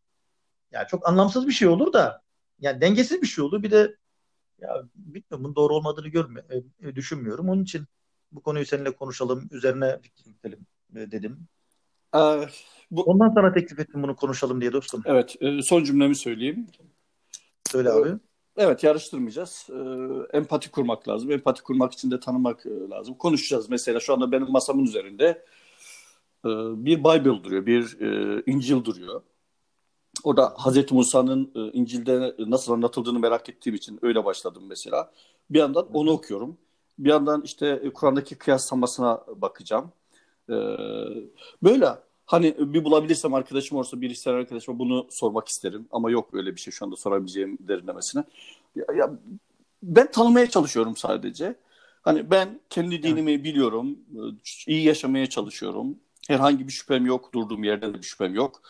ya 0.71 0.87
çok 0.87 1.09
anlamsız 1.09 1.47
bir 1.47 1.51
şey 1.51 1.67
olur 1.67 1.93
da 1.93 2.21
yani 2.59 2.81
dengesiz 2.81 3.21
bir 3.21 3.27
şey 3.27 3.43
olur. 3.43 3.63
Bir 3.63 3.71
de 3.71 3.95
ya 4.59 4.83
bilmiyorum 4.95 5.43
bunun 5.43 5.55
doğru 5.55 5.75
olmadığını 5.75 6.07
görme, 6.07 6.43
e, 6.81 6.95
düşünmüyorum. 6.95 7.49
Onun 7.49 7.63
için 7.63 7.85
bu 8.31 8.41
konuyu 8.41 8.65
seninle 8.65 8.95
konuşalım, 8.95 9.47
üzerine 9.51 9.99
fikir 10.01 10.25
yürütelim 10.25 10.59
e, 10.95 11.11
dedim. 11.11 11.47
Ee, 12.15 12.47
bu... 12.91 13.03
Ondan 13.03 13.29
sonra 13.29 13.53
teklif 13.53 13.79
ettim 13.79 14.03
bunu 14.03 14.15
konuşalım 14.15 14.61
diye 14.61 14.73
dostum. 14.73 15.01
Evet, 15.05 15.35
e, 15.41 15.61
son 15.61 15.83
cümlemi 15.83 16.15
söyleyeyim. 16.15 16.67
Söyle 17.71 17.89
abi. 17.89 18.09
Evet, 18.57 18.83
yarıştırmayacağız. 18.83 19.67
E, 19.69 20.37
empati 20.37 20.71
kurmak 20.71 21.07
lazım. 21.07 21.31
Empati 21.31 21.63
kurmak 21.63 21.93
için 21.93 22.11
de 22.11 22.19
tanımak 22.19 22.65
e, 22.65 22.89
lazım. 22.89 23.15
Konuşacağız 23.15 23.69
mesela 23.69 23.99
şu 23.99 24.13
anda 24.13 24.31
benim 24.31 24.51
masamın 24.51 24.83
üzerinde 24.83 25.45
e, 26.45 26.49
bir 26.85 26.99
Bible 26.99 27.43
duruyor, 27.43 27.65
bir 27.65 28.01
e, 28.01 28.43
İncil 28.45 28.83
duruyor. 28.83 29.21
Orada 30.23 30.53
Hazreti 30.57 30.93
Musa'nın 30.93 31.51
e, 31.55 31.59
İncil'de 31.59 32.35
nasıl 32.39 32.73
anlatıldığını 32.73 33.19
merak 33.19 33.49
ettiğim 33.49 33.75
için 33.75 33.99
öyle 34.01 34.25
başladım 34.25 34.63
mesela. 34.69 35.11
Bir 35.49 35.59
yandan 35.59 35.87
onu 35.93 36.11
okuyorum. 36.11 36.57
Bir 36.99 37.09
yandan 37.09 37.41
işte 37.41 37.91
Kur'an'daki 37.93 38.35
kıyaslamasına 38.35 39.23
bakacağım. 39.35 39.91
Ee, 40.49 40.53
böyle 41.63 41.87
Hani 42.25 42.55
bir 42.59 42.83
bulabilirsem 42.83 43.33
arkadaşım 43.33 43.77
olursa 43.77 44.01
bir 44.01 44.09
ister 44.09 44.33
arkadaşıma 44.33 44.79
bunu 44.79 45.07
sormak 45.09 45.47
isterim. 45.47 45.87
Ama 45.91 46.11
yok 46.11 46.29
öyle 46.33 46.55
bir 46.55 46.61
şey 46.61 46.73
şu 46.73 46.85
anda 46.85 46.95
sorabileceğim 46.95 47.57
derinlemesine. 47.59 48.23
Ya, 48.75 48.85
ya, 48.97 49.11
ben 49.83 50.11
tanımaya 50.11 50.49
çalışıyorum 50.49 50.95
sadece. 50.95 51.55
Hani 52.01 52.31
ben 52.31 52.59
kendi 52.69 53.03
dinimi 53.03 53.43
biliyorum. 53.43 53.99
iyi 54.67 54.83
yaşamaya 54.83 55.29
çalışıyorum. 55.29 55.95
Herhangi 56.27 56.67
bir 56.67 56.71
şüphem 56.71 57.05
yok. 57.05 57.33
Durduğum 57.33 57.63
yerde 57.63 57.93
de 57.93 57.97
bir 57.97 58.03
şüphem 58.03 58.33
yok. 58.33 58.61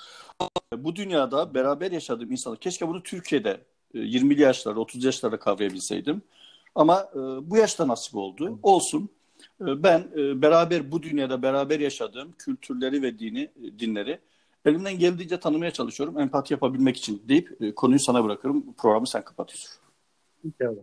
Bu 0.77 0.95
dünyada 0.95 1.53
beraber 1.53 1.91
yaşadığım 1.91 2.31
insanlar 2.31 2.59
keşke 2.59 2.87
bunu 2.87 3.03
Türkiye'de 3.03 3.61
20'li 3.93 4.41
yaşlarda, 4.41 4.79
30 4.79 5.03
yaşlarda 5.03 5.39
kavrayabilseydim. 5.39 6.21
Ama 6.75 7.09
bu 7.41 7.57
yaşta 7.57 7.87
nasip 7.87 8.15
oldu. 8.15 8.59
Olsun. 8.63 9.09
Ben 9.59 10.11
beraber 10.15 10.91
bu 10.91 11.03
dünyada 11.03 11.41
beraber 11.41 11.79
yaşadığım 11.79 12.31
kültürleri 12.31 13.01
ve 13.01 13.19
dini 13.19 13.51
dinleri 13.79 14.19
elimden 14.65 14.99
geldiğince 14.99 15.39
tanımaya 15.39 15.71
çalışıyorum. 15.71 16.19
Empati 16.19 16.53
yapabilmek 16.53 16.97
için 16.97 17.23
deyip 17.27 17.75
konuyu 17.75 17.99
sana 17.99 18.23
bırakıyorum. 18.23 18.73
Programı 18.73 19.07
sen 19.07 19.23
kapatıyorsun. 19.23 19.71
Peki 20.43 20.67
abi. 20.67 20.79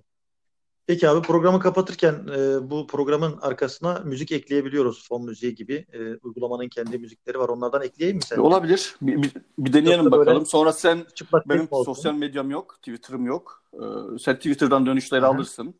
Peki 0.86 1.08
abi 1.08 1.22
programı 1.22 1.60
kapatırken 1.60 2.14
e, 2.36 2.70
bu 2.70 2.86
programın 2.86 3.38
arkasına 3.42 4.02
müzik 4.04 4.32
ekleyebiliyoruz. 4.32 5.08
Fon 5.08 5.24
müziği 5.24 5.54
gibi. 5.54 5.86
E, 5.92 5.98
uygulamanın 6.16 6.68
kendi 6.68 6.98
müzikleri 6.98 7.38
var. 7.38 7.48
Onlardan 7.48 7.82
ekleyeyim 7.82 8.16
mi 8.16 8.22
sen? 8.22 8.36
Olabilir. 8.36 8.96
Bir, 9.02 9.22
bir, 9.22 9.32
bir 9.58 9.72
deneyelim 9.72 10.04
Yoksa 10.04 10.18
bakalım. 10.18 10.46
Sonra 10.46 10.72
sen 10.72 11.04
benim 11.48 11.68
olsun. 11.70 11.92
sosyal 11.92 12.14
medyam 12.14 12.50
yok. 12.50 12.76
Twitter'ım 12.78 13.26
yok. 13.26 13.64
E, 13.74 13.78
sen 14.18 14.36
Twitter'dan 14.36 14.86
dönüşleri 14.86 15.20
Hı-hı. 15.20 15.30
alırsın. 15.30 15.74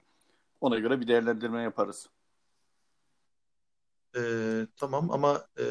Ona 0.60 0.78
göre 0.78 1.00
bir 1.00 1.08
değerlendirme 1.08 1.62
yaparız. 1.62 2.08
E, 4.16 4.22
tamam 4.76 5.10
ama 5.10 5.44
e, 5.58 5.64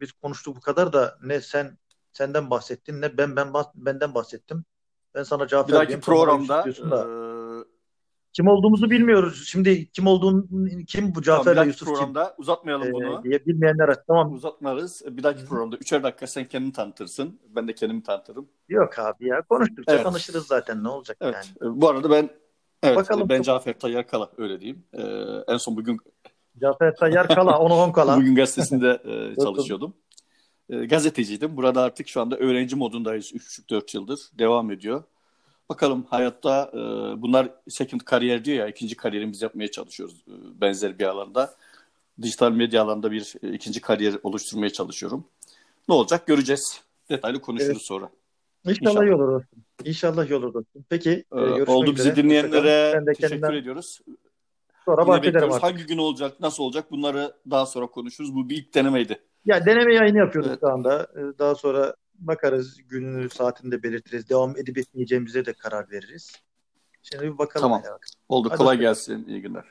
biz 0.00 0.12
konuştuk 0.12 0.56
bu 0.56 0.60
kadar 0.60 0.92
da 0.92 1.18
ne 1.22 1.40
sen 1.40 1.78
senden 2.12 2.50
bahsettin 2.50 3.00
ne 3.00 3.18
ben 3.18 3.36
ben 3.36 3.52
benden 3.74 4.14
bahsettim. 4.14 4.64
Ben 5.14 5.22
sana 5.22 5.46
cevap. 5.46 5.68
Bir 5.68 5.72
dahaki 5.72 6.00
programda 6.00 6.64
kim 8.34 8.48
olduğumuzu 8.48 8.90
bilmiyoruz. 8.90 9.48
Şimdi 9.48 9.90
kim 9.90 10.06
olduğunu 10.06 10.46
kim 10.86 11.14
bu 11.14 11.22
Cafer 11.22 11.54
tamam, 11.54 11.68
Yusuf 11.68 11.88
programda 11.88 12.24
kim? 12.24 12.34
uzatmayalım 12.38 12.88
ee, 12.88 12.92
bunu. 12.92 13.24
Diye 13.24 13.46
bilmeyenler 13.46 13.88
aç. 13.88 13.98
Tamam. 14.06 14.32
Uzatmarız. 14.32 15.02
Bir 15.10 15.22
dahaki 15.22 15.44
programda 15.44 15.76
üçer 15.76 16.02
dakika 16.02 16.26
sen 16.26 16.44
kendini 16.44 16.72
tanıtırsın. 16.72 17.40
Ben 17.48 17.68
de 17.68 17.74
kendimi 17.74 18.02
tanıtırım. 18.02 18.48
Yok 18.68 18.98
abi 18.98 19.28
ya 19.28 19.42
konuştukça 19.42 19.92
evet. 19.92 20.04
tanışırız 20.04 20.46
zaten 20.46 20.84
ne 20.84 20.88
olacak 20.88 21.16
evet. 21.20 21.34
yani. 21.60 21.80
Bu 21.80 21.88
arada 21.88 22.10
ben 22.10 22.30
evet 22.82 22.96
Bakalım. 22.96 23.28
ben 23.28 23.42
Cafer 23.42 23.78
Tayyar 23.78 24.06
Kala 24.06 24.30
öyle 24.38 24.60
diyeyim. 24.60 24.84
Ee, 24.92 25.02
en 25.48 25.56
son 25.56 25.76
bugün 25.76 25.98
Cafer 26.60 26.96
Tayyar 26.96 27.28
Kala 27.28 27.58
onu 27.58 27.74
on 27.74 27.92
kala. 27.92 28.16
bugün 28.20 28.34
gazetesinde 28.34 29.00
e, 29.04 29.42
çalışıyordum. 29.42 29.94
E, 30.70 30.76
gazeteciydim. 30.76 31.56
Burada 31.56 31.82
artık 31.82 32.08
şu 32.08 32.20
anda 32.20 32.36
öğrenci 32.36 32.76
modundayız 32.76 33.32
3,5-4 33.32 33.96
yıldır. 33.96 34.20
Devam 34.38 34.70
ediyor. 34.70 35.02
Bakalım 35.68 36.06
hayatta 36.10 36.70
e, 36.72 36.78
bunlar 37.22 37.48
second 37.68 38.00
kariyer 38.00 38.44
diyor 38.44 38.58
ya 38.58 38.68
ikinci 38.68 38.96
kariyerimizi 38.96 39.44
yapmaya 39.44 39.70
çalışıyoruz 39.70 40.24
e, 40.28 40.60
benzer 40.60 40.98
bir 40.98 41.04
alanda. 41.04 41.54
Dijital 42.22 42.52
medya 42.52 42.82
alanında 42.82 43.10
bir 43.10 43.34
e, 43.42 43.52
ikinci 43.52 43.80
kariyer 43.80 44.14
oluşturmaya 44.22 44.70
çalışıyorum. 44.70 45.24
Ne 45.88 45.94
olacak 45.94 46.26
göreceğiz. 46.26 46.80
Detaylı 47.10 47.40
konuşuruz 47.40 47.72
evet. 47.72 47.86
sonra. 47.86 48.10
İnşallah, 48.66 48.90
İnşallah 48.90 49.04
iyi 49.04 49.14
olur 49.14 49.32
dostum. 49.32 49.58
İnşallah 49.84 50.26
iyi 50.26 50.34
olur 50.34 50.54
dostum. 50.54 50.84
Peki 50.88 51.24
ee, 51.32 51.36
oldu 51.36 51.96
bizi 51.96 52.00
üzere. 52.00 52.16
dinleyenlere 52.16 53.04
teşekkür 53.06 53.28
kendinden... 53.28 53.52
ediyoruz. 53.52 54.00
Sonra 54.84 55.06
bahsederim 55.06 55.52
artık. 55.52 55.62
Hangi 55.62 55.86
gün 55.86 55.98
olacak, 55.98 56.40
nasıl 56.40 56.62
olacak 56.62 56.90
bunları 56.90 57.34
daha 57.50 57.66
sonra 57.66 57.86
konuşuruz. 57.86 58.34
Bu 58.34 58.48
bir 58.48 58.56
ilk 58.56 58.74
denemeydi. 58.74 59.18
Ya 59.44 59.66
deneme 59.66 59.94
yayını 59.94 60.18
yapıyoruz 60.18 60.50
evet. 60.50 60.60
şu 60.60 60.68
anda. 60.68 61.06
Ee, 61.16 61.38
daha 61.38 61.54
sonra 61.54 61.94
bakarız 62.14 62.76
gününü 62.88 63.30
saatini 63.30 63.72
de 63.72 63.82
belirtiriz. 63.82 64.28
Devam 64.28 64.56
edip 64.56 64.78
etmeyeceğimize 64.78 65.46
de 65.46 65.52
karar 65.52 65.90
veririz. 65.90 66.32
Şimdi 67.02 67.24
bir 67.24 67.38
bakalım. 67.38 67.62
Tamam. 67.62 67.82
Oldu. 68.28 68.48
Hadi 68.50 68.58
Kolay 68.58 68.78
gelsin. 68.78 69.26
İyi 69.28 69.42
günler. 69.42 69.64